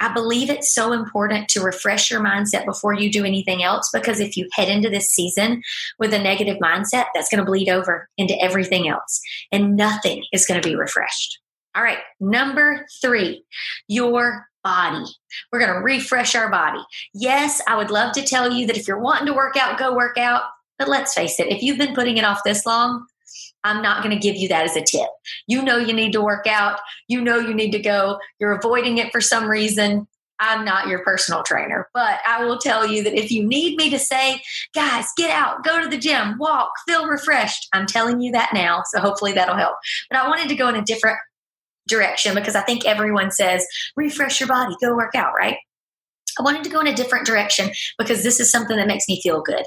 I 0.00 0.12
believe 0.12 0.50
it's 0.50 0.74
so 0.74 0.92
important 0.92 1.48
to 1.50 1.62
refresh 1.62 2.10
your 2.10 2.20
mindset 2.20 2.66
before 2.66 2.94
you 2.94 3.10
do 3.10 3.24
anything 3.24 3.62
else 3.62 3.90
because 3.92 4.20
if 4.20 4.36
you 4.36 4.48
head 4.52 4.68
into 4.68 4.90
this 4.90 5.10
season 5.10 5.62
with 5.98 6.12
a 6.12 6.18
negative 6.18 6.58
mindset, 6.58 7.06
that's 7.14 7.28
going 7.28 7.38
to 7.38 7.44
bleed 7.44 7.68
over 7.68 8.08
into 8.18 8.40
everything 8.42 8.88
else 8.88 9.20
and 9.52 9.76
nothing 9.76 10.24
is 10.32 10.46
going 10.46 10.60
to 10.60 10.68
be 10.68 10.76
refreshed. 10.76 11.38
All 11.76 11.82
right, 11.82 11.98
number 12.20 12.86
three, 13.00 13.44
your 13.88 14.46
body. 14.62 15.04
We're 15.52 15.60
going 15.60 15.74
to 15.74 15.80
refresh 15.80 16.34
our 16.34 16.50
body. 16.50 16.82
Yes, 17.12 17.60
I 17.68 17.76
would 17.76 17.90
love 17.90 18.12
to 18.14 18.22
tell 18.22 18.52
you 18.52 18.66
that 18.66 18.76
if 18.76 18.88
you're 18.88 18.98
wanting 18.98 19.26
to 19.26 19.34
work 19.34 19.56
out, 19.56 19.78
go 19.78 19.94
work 19.94 20.16
out. 20.16 20.42
But 20.78 20.88
let's 20.88 21.14
face 21.14 21.38
it, 21.38 21.48
if 21.48 21.62
you've 21.62 21.78
been 21.78 21.94
putting 21.94 22.16
it 22.16 22.24
off 22.24 22.40
this 22.44 22.66
long, 22.66 23.06
I'm 23.64 23.82
not 23.82 24.02
going 24.02 24.14
to 24.14 24.20
give 24.20 24.36
you 24.36 24.48
that 24.48 24.64
as 24.64 24.76
a 24.76 24.82
tip. 24.82 25.08
You 25.46 25.62
know 25.62 25.78
you 25.78 25.92
need 25.92 26.12
to 26.12 26.22
work 26.22 26.46
out. 26.46 26.78
You 27.08 27.20
know 27.20 27.38
you 27.38 27.54
need 27.54 27.72
to 27.72 27.78
go. 27.80 28.18
You're 28.38 28.52
avoiding 28.52 28.98
it 28.98 29.10
for 29.10 29.20
some 29.20 29.48
reason. 29.48 30.06
I'm 30.40 30.64
not 30.64 30.88
your 30.88 30.98
personal 31.04 31.42
trainer, 31.42 31.88
but 31.94 32.18
I 32.26 32.44
will 32.44 32.58
tell 32.58 32.86
you 32.86 33.04
that 33.04 33.14
if 33.14 33.30
you 33.30 33.46
need 33.46 33.76
me 33.76 33.88
to 33.90 33.98
say, 33.98 34.42
guys, 34.74 35.06
get 35.16 35.30
out, 35.30 35.64
go 35.64 35.80
to 35.82 35.88
the 35.88 35.96
gym, 35.96 36.38
walk, 36.38 36.70
feel 36.86 37.06
refreshed, 37.06 37.68
I'm 37.72 37.86
telling 37.86 38.20
you 38.20 38.32
that 38.32 38.50
now. 38.52 38.82
So 38.86 39.00
hopefully 39.00 39.32
that'll 39.32 39.56
help. 39.56 39.76
But 40.10 40.18
I 40.18 40.28
wanted 40.28 40.48
to 40.48 40.56
go 40.56 40.68
in 40.68 40.74
a 40.74 40.82
different 40.82 41.18
direction 41.86 42.34
because 42.34 42.56
I 42.56 42.62
think 42.62 42.84
everyone 42.84 43.30
says, 43.30 43.64
refresh 43.96 44.40
your 44.40 44.48
body, 44.48 44.74
go 44.82 44.94
work 44.96 45.14
out, 45.14 45.32
right? 45.38 45.56
I 46.38 46.42
wanted 46.42 46.64
to 46.64 46.70
go 46.70 46.80
in 46.80 46.88
a 46.88 46.94
different 46.94 47.26
direction 47.26 47.70
because 47.96 48.22
this 48.22 48.40
is 48.40 48.50
something 48.50 48.76
that 48.76 48.88
makes 48.88 49.06
me 49.08 49.20
feel 49.22 49.40
good. 49.40 49.64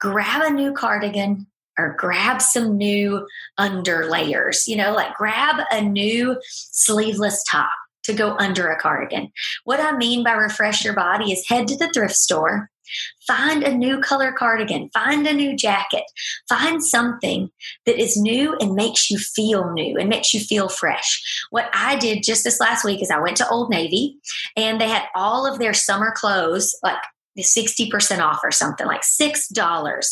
Grab 0.00 0.42
a 0.42 0.50
new 0.50 0.72
cardigan, 0.72 1.46
or 1.78 1.96
grab 1.98 2.42
some 2.42 2.76
new 2.76 3.26
under 3.58 4.08
layers, 4.08 4.66
you 4.66 4.76
know, 4.76 4.92
like 4.92 5.14
grab 5.14 5.64
a 5.70 5.82
new 5.82 6.36
sleeveless 6.44 7.42
top 7.50 7.70
to 8.04 8.12
go 8.12 8.36
under 8.38 8.68
a 8.68 8.80
cardigan. 8.80 9.30
What 9.64 9.80
I 9.80 9.96
mean 9.96 10.24
by 10.24 10.32
refresh 10.32 10.84
your 10.84 10.94
body 10.94 11.32
is 11.32 11.48
head 11.48 11.68
to 11.68 11.76
the 11.76 11.88
thrift 11.90 12.16
store, 12.16 12.68
find 13.26 13.62
a 13.62 13.74
new 13.74 14.00
color 14.00 14.32
cardigan, 14.32 14.90
find 14.92 15.26
a 15.26 15.32
new 15.32 15.56
jacket, 15.56 16.04
find 16.48 16.84
something 16.84 17.50
that 17.86 18.00
is 18.00 18.16
new 18.16 18.56
and 18.56 18.74
makes 18.74 19.10
you 19.10 19.18
feel 19.18 19.72
new 19.72 19.96
and 19.96 20.08
makes 20.08 20.34
you 20.34 20.40
feel 20.40 20.68
fresh. 20.68 21.22
What 21.50 21.70
I 21.72 21.96
did 21.96 22.24
just 22.24 22.44
this 22.44 22.60
last 22.60 22.84
week 22.84 23.02
is 23.02 23.10
I 23.10 23.20
went 23.20 23.36
to 23.38 23.48
Old 23.48 23.70
Navy 23.70 24.18
and 24.56 24.80
they 24.80 24.88
had 24.88 25.04
all 25.14 25.46
of 25.46 25.58
their 25.58 25.74
summer 25.74 26.12
clothes, 26.14 26.76
like 26.82 26.98
60% 27.38 28.20
off 28.20 28.40
or 28.42 28.50
something 28.50 28.86
like 28.86 29.02
$6. 29.02 30.06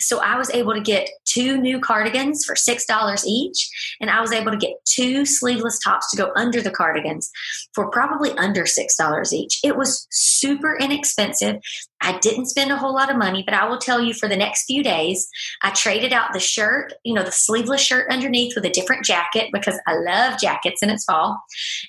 So 0.00 0.20
I 0.20 0.36
was 0.36 0.50
able 0.50 0.74
to 0.74 0.80
get 0.80 1.08
two 1.24 1.56
new 1.56 1.78
cardigans 1.80 2.44
for 2.44 2.54
$6 2.54 3.24
each. 3.26 3.96
And 4.00 4.10
I 4.10 4.20
was 4.20 4.32
able 4.32 4.50
to 4.50 4.56
get 4.56 4.72
two 4.84 5.24
sleeveless 5.24 5.78
tops 5.78 6.10
to 6.10 6.16
go 6.16 6.32
under 6.34 6.60
the 6.60 6.70
cardigans 6.70 7.30
for 7.74 7.90
probably 7.90 8.32
under 8.32 8.64
$6 8.64 9.32
each. 9.32 9.60
It 9.62 9.76
was 9.76 10.06
super 10.10 10.76
inexpensive. 10.76 11.56
I 12.00 12.18
didn't 12.18 12.46
spend 12.46 12.70
a 12.70 12.76
whole 12.76 12.94
lot 12.94 13.10
of 13.10 13.16
money, 13.16 13.42
but 13.46 13.54
I 13.54 13.66
will 13.66 13.78
tell 13.78 14.00
you 14.00 14.12
for 14.12 14.28
the 14.28 14.36
next 14.36 14.66
few 14.66 14.82
days, 14.82 15.26
I 15.62 15.70
traded 15.70 16.12
out 16.12 16.34
the 16.34 16.40
shirt, 16.40 16.92
you 17.02 17.14
know, 17.14 17.22
the 17.22 17.32
sleeveless 17.32 17.80
shirt 17.80 18.10
underneath 18.10 18.54
with 18.54 18.66
a 18.66 18.70
different 18.70 19.06
jacket 19.06 19.48
because 19.52 19.80
I 19.86 19.94
love 19.94 20.38
jackets 20.38 20.82
and 20.82 20.90
it's 20.90 21.04
fall. 21.04 21.42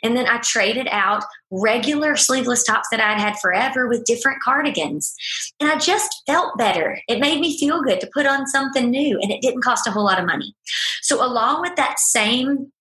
And 0.04 0.16
then 0.16 0.26
I 0.26 0.38
traded 0.38 0.88
out 0.90 1.26
regular 1.52 2.16
sleeveless 2.16 2.64
tops 2.64 2.88
that 2.92 3.00
I'd 3.00 3.20
had 3.20 3.38
forever 3.42 3.88
with 3.88 4.06
different 4.06 4.42
cardigans. 4.42 5.14
And 5.60 5.70
I 5.70 5.78
just 5.78 6.24
felt 6.26 6.58
better. 6.58 7.00
It 7.08 7.20
made 7.20 7.40
me 7.40 7.58
feel 7.58 7.82
good 7.82 8.02
to 8.02 8.10
put 8.14 8.26
on 8.26 8.48
something 8.48 8.90
new 8.90 9.20
and 9.22 9.32
it 9.32 9.42
didn't 9.42 9.64
cost 9.64 9.88
a 9.88 9.92
whole 9.92 10.06
lot 10.06 10.20
of 10.20 10.26
money. 10.26 10.54
So, 11.02 11.24
along 11.24 11.62
with 11.62 11.76
that 11.76 12.00
same 12.00 12.72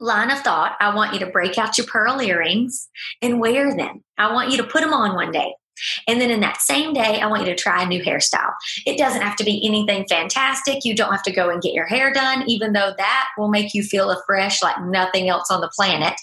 line 0.00 0.30
of 0.30 0.40
thought, 0.40 0.76
I 0.80 0.94
want 0.94 1.12
you 1.12 1.20
to 1.20 1.26
break 1.26 1.58
out 1.58 1.78
your 1.78 1.86
pearl 1.86 2.20
earrings 2.20 2.88
and 3.22 3.40
wear 3.40 3.74
them. 3.76 4.02
I 4.18 4.32
want 4.32 4.50
you 4.50 4.56
to 4.58 4.64
put 4.64 4.82
them 4.82 4.92
on 4.92 5.14
one 5.14 5.32
day. 5.32 5.54
And 6.06 6.20
then 6.20 6.30
in 6.30 6.40
that 6.40 6.60
same 6.60 6.92
day, 6.92 7.20
I 7.20 7.26
want 7.26 7.46
you 7.46 7.54
to 7.54 7.60
try 7.60 7.82
a 7.82 7.86
new 7.86 8.02
hairstyle. 8.02 8.52
It 8.86 8.98
doesn't 8.98 9.22
have 9.22 9.36
to 9.36 9.44
be 9.44 9.66
anything 9.66 10.06
fantastic. 10.08 10.84
You 10.84 10.94
don't 10.94 11.12
have 11.12 11.22
to 11.24 11.32
go 11.32 11.50
and 11.50 11.62
get 11.62 11.74
your 11.74 11.86
hair 11.86 12.12
done, 12.12 12.44
even 12.48 12.72
though 12.72 12.92
that 12.96 13.28
will 13.36 13.48
make 13.48 13.74
you 13.74 13.82
feel 13.82 14.10
afresh 14.10 14.62
like 14.62 14.80
nothing 14.82 15.28
else 15.28 15.50
on 15.50 15.60
the 15.60 15.70
planet. 15.74 16.14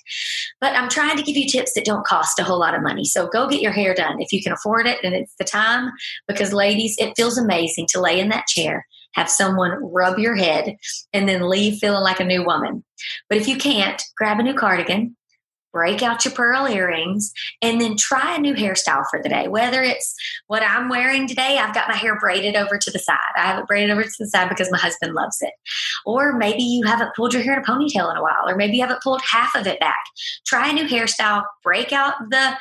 But 0.60 0.76
I'm 0.76 0.90
trying 0.90 1.18
to 1.18 1.24
give 1.24 1.38
you 1.38 1.48
tips 1.48 1.74
that 1.74 1.86
don't 1.86 2.06
cost 2.06 2.40
a 2.40 2.44
whole 2.44 2.60
lot 2.60 2.76
of 2.76 2.84
money. 2.84 3.06
So 3.06 3.28
go 3.28 3.48
get 3.48 3.62
your 3.62 3.72
hair 3.72 3.94
done 3.94 4.22
if 4.22 4.32
you 4.32 4.42
can 4.42 4.54
afford 4.54 4.88
it 4.88 5.00
and 5.04 5.14
it's 5.14 5.36
the 5.38 5.44
time. 5.44 5.92
Because, 6.28 6.54
ladies, 6.54 6.96
it 6.98 7.14
feels 7.16 7.38
amazing 7.38 7.88
to 7.90 8.02
lay 8.02 8.20
in 8.20 8.30
that 8.30 8.48
chair 8.48 8.86
have 9.14 9.30
someone 9.30 9.80
rub 9.82 10.20
your 10.20 10.36
head 10.36 10.76
and 11.14 11.30
then 11.30 11.48
leave 11.48 11.78
feeling 11.78 12.04
like 12.04 12.20
a 12.20 12.26
new 12.26 12.44
woman. 12.44 12.84
But 13.30 13.38
if 13.38 13.48
you 13.48 13.58
can't, 13.58 14.02
grab 14.18 14.40
a 14.40 14.44
new 14.44 14.54
cardigan, 14.54 15.16
break 15.74 16.02
out 16.02 16.24
your 16.24 16.34
pearl 16.34 16.68
earrings, 16.68 17.34
and 17.62 17.82
then 17.82 17.98
try 17.98 18.36
a 18.36 18.40
new 18.40 18.54
hairstyle 18.54 19.04
for 19.10 19.22
the 19.22 19.28
day. 19.28 19.48
Whether 19.48 19.82
it's 19.82 20.16
what 20.48 20.64
I'm 20.64 20.88
wearing 20.88 21.28
today, 21.28 21.58
I've 21.58 21.74
got 21.74 21.90
my 21.90 21.96
hair 21.96 22.18
braided 22.20 22.56
over 22.56 22.78
to 22.78 22.92
the 22.92 23.00
side. 23.00 23.18
I 23.36 23.42
have 23.42 23.60
it 23.60 23.68
braided 23.68 23.90
over 23.90 24.04
to 24.04 24.16
the 24.20 24.28
side 24.28 24.48
because 24.48 24.72
my 24.72 24.78
husband 24.78 25.14
loves 25.14 25.42
it. 25.42 25.54
Or 26.06 26.38
maybe 26.38 26.64
you 26.64 26.86
haven't 26.86 27.16
pulled 27.16 27.34
your 27.34 27.44
hair 27.44 27.56
in 27.56 27.64
a 27.64 27.66
ponytail 27.66 28.12
in 28.12 28.18
a 28.18 28.22
while, 28.22 28.48
or 28.48 28.56
maybe 28.56 28.78
you 28.78 28.82
haven't 28.84 29.02
pulled 29.02 29.22
half 29.30 29.56
of 29.56 29.68
it 29.68 29.80
back. 29.80 30.04
Try 30.46 30.70
a 30.70 30.74
new 30.74 30.88
hairstyle, 30.88 31.44
break 31.64 31.92
out 31.92 32.14
the 32.30 32.56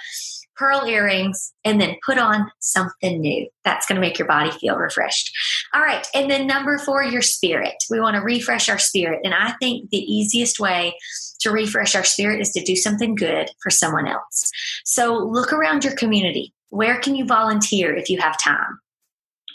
pearl 0.63 0.87
earrings, 0.87 1.53
and 1.65 1.81
then 1.81 1.97
put 2.07 2.19
on 2.19 2.49
something 2.61 3.21
new. 3.21 3.49
That's 3.65 3.85
going 3.85 3.97
to 3.97 4.01
make 4.01 4.17
your 4.17 4.29
body 4.29 4.53
feel 4.53 4.77
refreshed. 4.77 5.37
All 5.75 5.81
right. 5.81 6.07
And 6.15 6.31
then 6.31 6.47
number 6.47 6.79
four, 6.79 7.03
your 7.03 7.21
spirit. 7.21 7.75
We 7.91 7.99
want 7.99 8.15
to 8.15 8.23
refresh 8.23 8.69
our 8.69 8.79
spirit. 8.79 9.23
And 9.25 9.35
I 9.35 9.55
think 9.61 9.91
the 9.91 9.99
easiest 9.99 10.61
way 10.61 10.95
to 11.41 11.51
refresh 11.51 11.97
our 11.97 12.05
spirit 12.05 12.41
is 12.41 12.51
to 12.51 12.63
do 12.63 12.77
something 12.77 13.17
good 13.17 13.51
for 13.61 13.71
someone 13.71 14.07
else. 14.07 14.53
So 14.85 15.17
look 15.17 15.53
around 15.53 15.83
your 15.83 15.97
community. 15.97 16.55
Where 16.69 17.01
can 17.01 17.17
you 17.17 17.25
volunteer 17.25 17.97
if 17.97 18.09
you 18.09 18.21
have 18.21 18.41
time? 18.41 18.79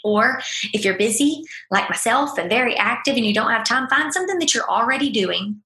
Or 0.04 0.42
if 0.74 0.84
you're 0.84 0.98
busy, 0.98 1.42
like 1.70 1.88
myself, 1.88 2.36
and 2.36 2.50
very 2.50 2.76
active 2.76 3.16
and 3.16 3.24
you 3.24 3.32
don't 3.32 3.50
have 3.50 3.64
time, 3.64 3.88
find 3.88 4.12
something 4.12 4.38
that 4.40 4.52
you're 4.52 4.68
already 4.68 5.08
doing 5.08 5.62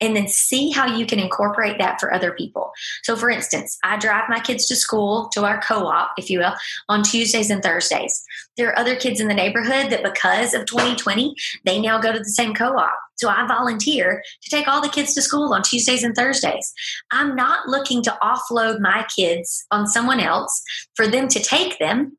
and 0.00 0.16
then 0.16 0.28
see 0.28 0.70
how 0.70 0.86
you 0.86 1.06
can 1.06 1.18
incorporate 1.18 1.78
that 1.78 2.00
for 2.00 2.12
other 2.12 2.32
people. 2.32 2.72
So, 3.04 3.16
for 3.16 3.30
instance, 3.30 3.78
I 3.84 3.96
drive 3.96 4.24
my 4.28 4.40
kids 4.40 4.66
to 4.66 4.76
school, 4.76 5.28
to 5.32 5.44
our 5.44 5.60
co 5.60 5.86
op, 5.86 6.12
if 6.18 6.30
you 6.30 6.40
will, 6.40 6.54
on 6.88 7.02
Tuesdays 7.02 7.50
and 7.50 7.62
Thursdays. 7.62 8.24
There 8.56 8.68
are 8.68 8.78
other 8.78 8.96
kids 8.96 9.20
in 9.20 9.28
the 9.28 9.34
neighborhood 9.34 9.90
that, 9.90 10.02
because 10.02 10.54
of 10.54 10.66
2020, 10.66 11.34
they 11.64 11.80
now 11.80 12.00
go 12.00 12.12
to 12.12 12.18
the 12.18 12.24
same 12.24 12.54
co 12.54 12.76
op. 12.76 12.98
So, 13.16 13.28
I 13.28 13.46
volunteer 13.46 14.22
to 14.42 14.50
take 14.50 14.68
all 14.68 14.82
the 14.82 14.88
kids 14.88 15.14
to 15.14 15.22
school 15.22 15.54
on 15.54 15.62
Tuesdays 15.62 16.04
and 16.04 16.14
Thursdays. 16.14 16.72
I'm 17.10 17.34
not 17.36 17.68
looking 17.68 18.02
to 18.02 18.18
offload 18.22 18.80
my 18.80 19.06
kids 19.16 19.64
on 19.70 19.86
someone 19.86 20.20
else 20.20 20.62
for 20.94 21.06
them 21.06 21.28
to 21.28 21.40
take 21.40 21.78
them. 21.78 22.16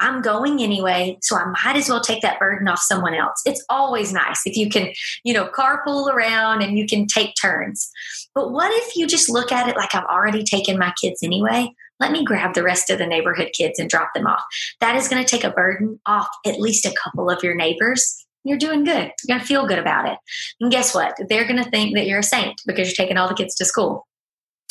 I'm 0.00 0.22
going 0.22 0.62
anyway, 0.62 1.18
so 1.22 1.36
I 1.36 1.46
might 1.46 1.76
as 1.76 1.88
well 1.88 2.00
take 2.00 2.22
that 2.22 2.38
burden 2.38 2.68
off 2.68 2.80
someone 2.80 3.14
else. 3.14 3.40
It's 3.46 3.64
always 3.68 4.12
nice 4.12 4.42
if 4.46 4.56
you 4.56 4.68
can, 4.68 4.92
you 5.24 5.32
know, 5.32 5.48
carpool 5.48 6.12
around 6.12 6.62
and 6.62 6.78
you 6.78 6.86
can 6.86 7.06
take 7.06 7.34
turns. 7.40 7.90
But 8.34 8.52
what 8.52 8.70
if 8.72 8.96
you 8.96 9.06
just 9.06 9.30
look 9.30 9.52
at 9.52 9.68
it 9.68 9.76
like 9.76 9.94
I've 9.94 10.04
already 10.04 10.44
taken 10.44 10.78
my 10.78 10.92
kids 11.00 11.22
anyway? 11.22 11.72
Let 11.98 12.12
me 12.12 12.24
grab 12.24 12.54
the 12.54 12.62
rest 12.62 12.90
of 12.90 12.98
the 12.98 13.06
neighborhood 13.06 13.52
kids 13.54 13.78
and 13.78 13.88
drop 13.88 14.10
them 14.14 14.26
off. 14.26 14.42
That 14.80 14.96
is 14.96 15.08
going 15.08 15.24
to 15.24 15.28
take 15.28 15.44
a 15.44 15.50
burden 15.50 15.98
off 16.04 16.28
at 16.44 16.60
least 16.60 16.84
a 16.84 16.94
couple 17.02 17.30
of 17.30 17.42
your 17.42 17.54
neighbors 17.54 18.26
you're 18.46 18.56
doing 18.56 18.84
good. 18.84 19.10
You're 19.24 19.36
going 19.36 19.40
to 19.40 19.46
feel 19.46 19.66
good 19.66 19.80
about 19.80 20.08
it. 20.08 20.18
And 20.60 20.70
guess 20.70 20.94
what? 20.94 21.16
They're 21.28 21.48
going 21.48 21.62
to 21.62 21.68
think 21.68 21.96
that 21.96 22.06
you're 22.06 22.20
a 22.20 22.22
saint 22.22 22.60
because 22.64 22.86
you're 22.86 22.94
taking 22.94 23.18
all 23.18 23.28
the 23.28 23.34
kids 23.34 23.56
to 23.56 23.64
school 23.64 24.05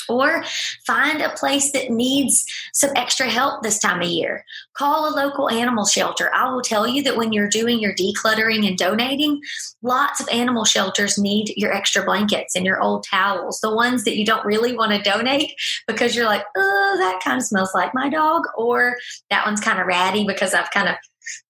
or 0.10 0.44
find 0.86 1.22
a 1.22 1.30
place 1.30 1.72
that 1.72 1.90
needs 1.90 2.46
some 2.74 2.92
extra 2.96 3.30
help 3.30 3.64
this 3.64 3.80
time 3.80 4.02
of 4.02 4.08
year. 4.08 4.46
Call 4.76 5.08
a 5.08 5.16
local 5.16 5.50
animal 5.50 5.86
shelter. 5.86 6.34
I 6.34 6.52
will 6.52 6.62
tell 6.62 6.88
you 6.88 7.04
that 7.04 7.18
when 7.18 7.34
you're 7.34 7.50
doing 7.50 7.80
your 7.80 7.94
decluttering 7.94 8.68
and 8.68 8.78
donating, 8.78 9.42
lots 9.82 10.20
of 10.20 10.28
animal 10.30 10.66
shelters 10.66 11.18
need 11.18 11.54
your 11.56 11.74
extra 11.74 12.04
blankets 12.04 12.56
and 12.56 12.66
your 12.66 12.82
old 12.82 13.06
towels, 13.10 13.60
the 13.62 13.74
ones 13.74 14.04
that 14.04 14.18
you 14.18 14.26
don't 14.26 14.46
really 14.46 14.76
want 14.76 14.92
to 14.92 15.10
donate 15.10 15.54
because 15.88 16.16
you're 16.16 16.26
like, 16.26 16.44
oh, 16.56 16.96
that 17.00 17.22
kind 17.24 17.38
of 17.38 17.44
smells 17.44 17.74
like 17.74 17.94
my 17.94 18.10
dog, 18.10 18.44
or 18.58 18.98
that 19.30 19.46
one's 19.46 19.62
kind 19.62 19.80
of 19.80 19.88
ratty 19.88 20.26
because 20.26 20.54
I've 20.54 20.72
kind 20.72 20.90
of 20.90 20.96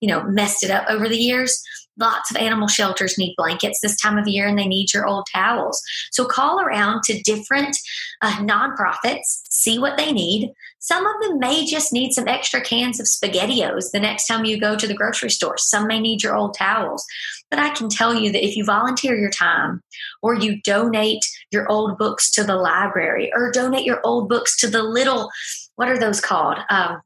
you 0.01 0.07
know, 0.07 0.23
messed 0.23 0.63
it 0.63 0.71
up 0.71 0.85
over 0.89 1.07
the 1.07 1.17
years. 1.17 1.61
Lots 1.97 2.29
of 2.31 2.38
animal 2.38 2.67
shelters 2.67 3.17
need 3.17 3.36
blankets 3.38 3.79
this 3.81 3.95
time 3.95 4.17
of 4.17 4.27
year 4.27 4.47
and 4.47 4.58
they 4.58 4.67
need 4.67 4.93
your 4.93 5.05
old 5.05 5.27
towels. 5.34 5.81
So 6.12 6.25
call 6.25 6.60
around 6.60 7.03
to 7.03 7.21
different 7.21 7.77
uh, 8.21 8.38
nonprofits, 8.38 9.43
see 9.49 9.79
what 9.79 9.97
they 9.97 10.12
need. 10.12 10.51
Some 10.79 11.05
of 11.05 11.21
them 11.21 11.39
may 11.39 11.65
just 11.65 11.93
need 11.93 12.12
some 12.12 12.27
extra 12.27 12.62
cans 12.62 12.99
of 12.99 13.08
SpaghettiOs 13.08 13.91
the 13.91 13.99
next 13.99 14.27
time 14.27 14.45
you 14.45 14.60
go 14.60 14.75
to 14.75 14.88
the 14.88 14.93
grocery 14.93 15.29
store. 15.29 15.58
Some 15.58 15.88
may 15.88 15.99
need 15.99 16.21
your 16.21 16.36
old 16.36 16.55
towels. 16.55 17.05
But 17.49 17.60
I 17.60 17.69
can 17.69 17.89
tell 17.89 18.13
you 18.13 18.31
that 18.31 18.45
if 18.45 18.55
you 18.55 18.65
volunteer 18.65 19.15
your 19.17 19.29
time 19.29 19.81
or 20.21 20.36
you 20.36 20.62
donate 20.62 21.25
your 21.51 21.69
old 21.71 21.97
books 21.97 22.29
to 22.31 22.43
the 22.43 22.55
library 22.55 23.31
or 23.34 23.51
donate 23.51 23.86
your 23.86 24.01
old 24.03 24.29
books 24.29 24.60
to 24.60 24.67
the 24.67 24.84
little, 24.84 25.29
what 25.75 25.88
are 25.88 25.97
those 25.97 26.19
called? 26.19 26.58
Um, 26.69 27.01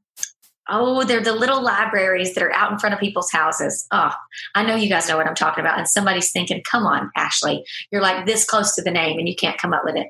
Oh, 0.69 1.03
they're 1.03 1.23
the 1.23 1.33
little 1.33 1.61
libraries 1.61 2.33
that 2.33 2.43
are 2.43 2.53
out 2.53 2.71
in 2.71 2.79
front 2.79 2.93
of 2.93 2.99
people's 2.99 3.31
houses. 3.31 3.87
Oh, 3.91 4.11
I 4.55 4.65
know 4.65 4.75
you 4.75 4.89
guys 4.89 5.07
know 5.07 5.17
what 5.17 5.27
I'm 5.27 5.35
talking 5.35 5.63
about. 5.63 5.77
And 5.77 5.87
somebody's 5.87 6.31
thinking, 6.31 6.61
come 6.69 6.85
on, 6.85 7.11
Ashley, 7.15 7.65
you're 7.91 8.01
like 8.01 8.25
this 8.25 8.45
close 8.45 8.75
to 8.75 8.81
the 8.81 8.91
name 8.91 9.19
and 9.19 9.27
you 9.27 9.35
can't 9.35 9.59
come 9.59 9.73
up 9.73 9.83
with 9.83 9.95
it. 9.95 10.07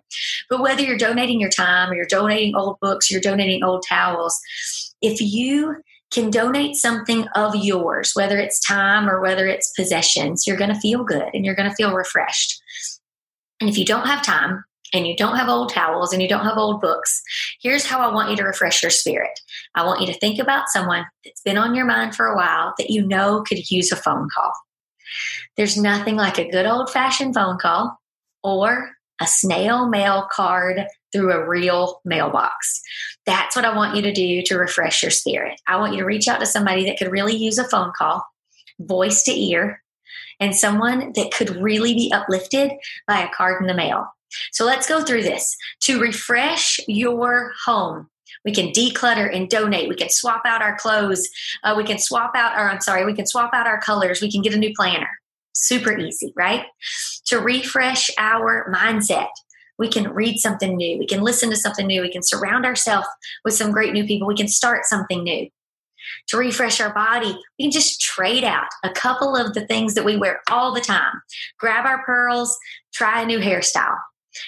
But 0.50 0.62
whether 0.62 0.82
you're 0.82 0.98
donating 0.98 1.40
your 1.40 1.50
time 1.50 1.92
or 1.92 1.96
you're 1.96 2.06
donating 2.06 2.56
old 2.56 2.80
books, 2.82 3.10
you're 3.10 3.22
donating 3.22 3.64
old 3.64 3.84
towels, 3.88 4.40
if 5.02 5.22
you 5.22 5.78
can 6.12 6.30
donate 6.32 6.76
something 6.76 7.28
of 7.36 7.56
yours, 7.56 8.12
whether 8.16 8.38
it's 8.40 8.60
time 8.60 9.08
or 9.08 9.22
whether 9.22 9.48
it's 9.48 9.72
possessions, 9.74 10.46
you're 10.48 10.58
going 10.58 10.74
to 10.74 10.80
feel 10.80 11.04
good 11.04 11.30
and 11.34 11.46
you're 11.46 11.56
going 11.56 11.70
to 11.70 11.76
feel 11.76 11.94
refreshed. 11.94 12.62
And 13.62 13.70
if 13.70 13.78
you 13.78 13.86
don't 13.86 14.08
have 14.08 14.24
time, 14.24 14.64
and 14.94 15.08
you 15.08 15.16
don't 15.16 15.36
have 15.36 15.50
old 15.50 15.70
towels 15.70 16.14
and 16.14 16.22
you 16.22 16.28
don't 16.28 16.46
have 16.46 16.58
old 16.58 16.82
books, 16.82 17.22
here's 17.62 17.86
how 17.86 18.00
I 18.00 18.14
want 18.14 18.30
you 18.30 18.36
to 18.38 18.44
refresh 18.44 18.82
your 18.82 18.90
spirit. 18.90 19.40
I 19.76 19.86
want 19.86 20.02
you 20.02 20.08
to 20.08 20.20
think 20.20 20.40
about 20.40 20.70
someone 20.70 21.06
that's 21.24 21.42
been 21.42 21.58
on 21.58 21.76
your 21.76 21.86
mind 21.86 22.16
for 22.16 22.28
a 22.28 22.36
while 22.36 22.74
that 22.78 22.90
you 22.90 23.06
know 23.06 23.44
could 23.48 23.70
use 23.70 23.92
a 23.92 23.96
phone 23.96 24.28
call. 24.36 24.54
There's 25.58 25.78
nothing 25.78 26.16
like 26.16 26.38
a 26.38 26.50
good 26.50 26.66
old 26.66 26.92
fashioned 26.92 27.34
phone 27.34 27.58
call 27.58 28.00
or 28.44 28.92
a 29.22 29.28
snail 29.28 29.88
mail 29.88 30.28
card 30.32 30.86
through 31.12 31.32
a 31.32 31.48
real 31.48 32.00
mailbox. 32.06 32.82
That's 33.26 33.56
what 33.56 33.66
I 33.66 33.76
want 33.76 33.96
you 33.96 34.02
to 34.04 34.14
do 34.14 34.42
to 34.44 34.58
refresh 34.58 35.02
your 35.02 35.12
spirit. 35.12 35.60
I 35.68 35.78
want 35.78 35.94
you 35.94 36.00
to 36.00 36.06
reach 36.06 36.28
out 36.28 36.40
to 36.40 36.46
somebody 36.46 36.86
that 36.86 36.98
could 36.98 37.12
really 37.12 37.36
use 37.36 37.58
a 37.58 37.68
phone 37.68 37.92
call, 37.96 38.26
voice 38.80 39.24
to 39.24 39.32
ear, 39.32 39.82
and 40.40 40.56
someone 40.56 41.12
that 41.16 41.32
could 41.32 41.50
really 41.62 41.94
be 41.94 42.12
uplifted 42.14 42.72
by 43.08 43.22
a 43.22 43.30
card 43.30 43.62
in 43.62 43.68
the 43.68 43.74
mail. 43.74 44.08
So 44.52 44.66
let's 44.66 44.88
go 44.88 45.04
through 45.04 45.24
this. 45.24 45.56
To 45.82 46.00
refresh 46.00 46.80
your 46.88 47.54
home, 47.66 48.10
we 48.46 48.54
can 48.54 48.72
declutter 48.72 49.34
and 49.34 49.50
donate. 49.50 49.90
We 49.90 49.96
can 49.96 50.10
swap 50.10 50.44
out 50.46 50.62
our 50.62 50.78
clothes. 50.78 51.28
Uh, 51.64 51.74
we 51.76 51.84
can 51.84 51.98
swap 51.98 52.32
out, 52.36 52.54
or 52.56 52.70
I'm 52.70 52.82
sorry, 52.82 53.06
we 53.06 53.14
can 53.14 53.28
swap 53.28 53.52
out 53.54 53.68
our 53.68 53.82
colors. 53.82 54.22
We 54.22 54.32
can 54.32 54.42
get 54.42 54.54
a 54.54 54.58
new 54.58 54.74
planner. 54.76 55.10
Super 55.54 55.98
easy, 55.98 56.34
right? 56.36 56.66
To 57.26 57.40
refresh 57.40 58.10
our 58.18 58.72
mindset, 58.74 59.30
we 59.78 59.90
can 59.90 60.14
read 60.14 60.38
something 60.38 60.76
new. 60.76 60.98
We 61.00 61.08
can 61.08 61.22
listen 61.22 61.50
to 61.50 61.56
something 61.56 61.88
new. 61.88 62.02
We 62.02 62.12
can 62.12 62.24
surround 62.24 62.66
ourselves 62.66 63.08
with 63.44 63.54
some 63.54 63.72
great 63.72 63.94
new 63.94 64.06
people. 64.06 64.28
We 64.28 64.36
can 64.36 64.48
start 64.48 64.86
something 64.86 65.24
new. 65.24 65.50
To 66.30 66.38
refresh 66.38 66.80
our 66.80 66.94
body, 66.94 67.38
we 67.58 67.66
can 67.66 67.72
just 67.72 68.02
trade 68.02 68.44
out 68.44 68.68
a 68.84 68.90
couple 68.90 69.36
of 69.36 69.54
the 69.54 69.66
things 69.68 69.94
that 69.96 70.06
we 70.06 70.18
wear 70.18 70.42
all 70.50 70.74
the 70.74 70.82
time. 70.82 71.22
Grab 71.60 71.86
our 71.86 72.04
pearls, 72.04 72.58
try 72.94 73.22
a 73.22 73.26
new 73.26 73.40
hairstyle. 73.40 73.98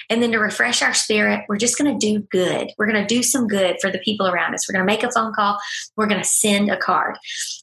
And 0.09 0.21
then 0.21 0.31
to 0.31 0.39
refresh 0.39 0.81
our 0.81 0.93
spirit, 0.93 1.45
we're 1.47 1.57
just 1.57 1.77
going 1.77 1.91
to 1.91 2.05
do 2.05 2.19
good. 2.31 2.71
We're 2.77 2.91
going 2.91 3.01
to 3.01 3.15
do 3.15 3.23
some 3.23 3.47
good 3.47 3.77
for 3.81 3.89
the 3.89 3.99
people 3.99 4.27
around 4.27 4.53
us. 4.53 4.67
We're 4.67 4.73
going 4.73 4.85
to 4.85 4.91
make 4.91 5.03
a 5.03 5.11
phone 5.11 5.33
call. 5.33 5.59
We're 5.95 6.07
going 6.07 6.21
to 6.21 6.27
send 6.27 6.69
a 6.69 6.77
card. 6.77 7.17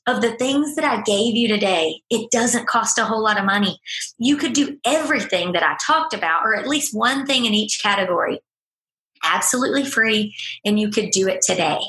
Of 0.06 0.22
the 0.22 0.32
things 0.32 0.74
that 0.76 0.84
I 0.84 1.02
gave 1.02 1.36
you 1.36 1.48
today, 1.48 2.00
it 2.10 2.30
doesn't 2.30 2.66
cost 2.66 2.98
a 2.98 3.04
whole 3.04 3.22
lot 3.22 3.38
of 3.38 3.44
money. 3.44 3.78
You 4.18 4.36
could 4.36 4.52
do 4.52 4.78
everything 4.84 5.52
that 5.52 5.62
I 5.62 5.76
talked 5.84 6.14
about, 6.14 6.44
or 6.44 6.54
at 6.54 6.68
least 6.68 6.96
one 6.96 7.26
thing 7.26 7.44
in 7.44 7.54
each 7.54 7.80
category, 7.82 8.40
absolutely 9.22 9.84
free, 9.84 10.34
and 10.64 10.78
you 10.78 10.90
could 10.90 11.10
do 11.10 11.28
it 11.28 11.42
today. 11.42 11.80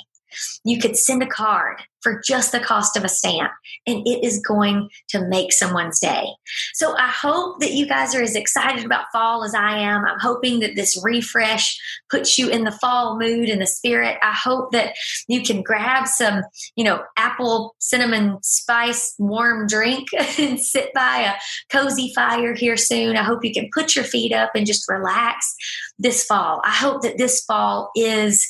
You 0.63 0.79
could 0.79 0.95
send 0.95 1.23
a 1.23 1.27
card 1.27 1.81
for 2.01 2.21
just 2.25 2.51
the 2.51 2.59
cost 2.59 2.95
of 2.95 3.03
a 3.03 3.09
stamp, 3.09 3.51
and 3.85 4.05
it 4.07 4.23
is 4.23 4.41
going 4.47 4.89
to 5.09 5.27
make 5.27 5.51
someone's 5.51 5.99
day. 5.99 6.25
So 6.73 6.97
I 6.97 7.07
hope 7.07 7.59
that 7.59 7.73
you 7.73 7.87
guys 7.87 8.15
are 8.15 8.21
as 8.21 8.35
excited 8.35 8.85
about 8.85 9.05
fall 9.11 9.43
as 9.43 9.53
I 9.53 9.77
am. 9.77 10.05
I'm 10.05 10.19
hoping 10.19 10.59
that 10.59 10.75
this 10.75 11.01
refresh 11.03 11.77
puts 12.09 12.37
you 12.37 12.49
in 12.49 12.63
the 12.63 12.71
fall 12.71 13.19
mood 13.19 13.49
and 13.49 13.61
the 13.61 13.67
spirit. 13.67 14.17
I 14.21 14.33
hope 14.33 14.71
that 14.71 14.95
you 15.27 15.41
can 15.43 15.61
grab 15.61 16.07
some, 16.07 16.41
you 16.75 16.83
know, 16.83 17.03
apple 17.17 17.75
cinnamon 17.79 18.37
spice 18.41 19.13
warm 19.17 19.67
drink 19.67 20.07
and 20.39 20.59
sit 20.59 20.93
by 20.93 21.33
a 21.33 21.75
cozy 21.75 22.11
fire 22.15 22.53
here 22.53 22.77
soon. 22.77 23.17
I 23.17 23.23
hope 23.23 23.43
you 23.43 23.53
can 23.53 23.69
put 23.73 23.95
your 23.95 24.05
feet 24.05 24.33
up 24.33 24.51
and 24.55 24.65
just 24.65 24.89
relax 24.89 25.55
this 25.97 26.23
fall. 26.23 26.61
I 26.63 26.71
hope 26.71 27.01
that 27.01 27.17
this 27.17 27.43
fall 27.43 27.91
is 27.95 28.47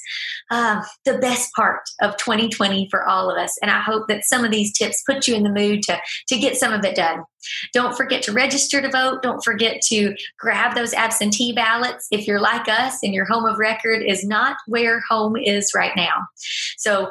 uh, 0.51 0.83
the 1.05 1.17
best 1.17 1.51
part 1.53 1.81
of 2.01 2.17
2020 2.17 2.87
for 2.89 3.07
all 3.07 3.29
of 3.29 3.37
us. 3.39 3.57
And 3.61 3.71
I 3.71 3.79
hope 3.81 4.07
that 4.07 4.25
some 4.25 4.45
of 4.45 4.51
these 4.51 4.71
tips 4.71 5.03
put 5.03 5.27
you 5.27 5.35
in 5.35 5.43
the 5.43 5.49
mood 5.49 5.83
to, 5.83 5.99
to 6.27 6.37
get 6.37 6.57
some 6.57 6.73
of 6.73 6.83
it 6.85 6.95
done. 6.95 7.23
Don't 7.73 7.95
forget 7.95 8.21
to 8.23 8.33
register 8.33 8.81
to 8.81 8.89
vote. 8.89 9.21
Don't 9.23 9.43
forget 9.43 9.81
to 9.83 10.13
grab 10.37 10.75
those 10.75 10.93
absentee 10.93 11.53
ballots 11.53 12.07
if 12.11 12.27
you're 12.27 12.41
like 12.41 12.67
us 12.67 12.99
and 13.01 13.13
your 13.13 13.25
home 13.25 13.45
of 13.45 13.57
record 13.57 14.03
is 14.05 14.25
not 14.25 14.57
where 14.67 15.01
home 15.09 15.35
is 15.37 15.71
right 15.73 15.93
now. 15.95 16.27
So 16.77 17.09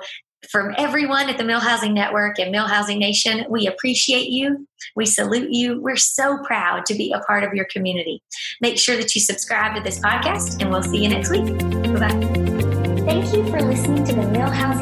from 0.51 0.75
everyone 0.79 1.29
at 1.29 1.37
the 1.37 1.45
MilHousing 1.45 1.93
Network 1.93 2.39
and 2.39 2.55
MilHousing 2.55 2.99
Nation, 2.99 3.45
we 3.51 3.67
appreciate 3.67 4.29
you. 4.29 4.67
We 4.95 5.05
salute 5.05 5.51
you. 5.51 5.81
We're 5.81 5.97
so 5.97 6.39
proud 6.45 6.87
to 6.87 6.95
be 6.95 7.13
a 7.13 7.21
part 7.21 7.45
of 7.45 7.53
your 7.55 7.67
community. 7.67 8.23
Make 8.61 8.79
sure 8.79 8.97
that 8.97 9.15
you 9.15 9.21
subscribe 9.21 9.75
to 9.75 9.83
this 9.83 9.99
podcast, 9.99 10.61
and 10.61 10.71
we'll 10.71 10.83
see 10.83 11.03
you 11.03 11.09
next 11.09 11.31
week. 11.31 11.45
Bye 11.45 12.09
bye. 12.09 12.59
Thank 13.05 13.35
you 13.35 13.45
for 13.51 13.61
listening 13.63 13.98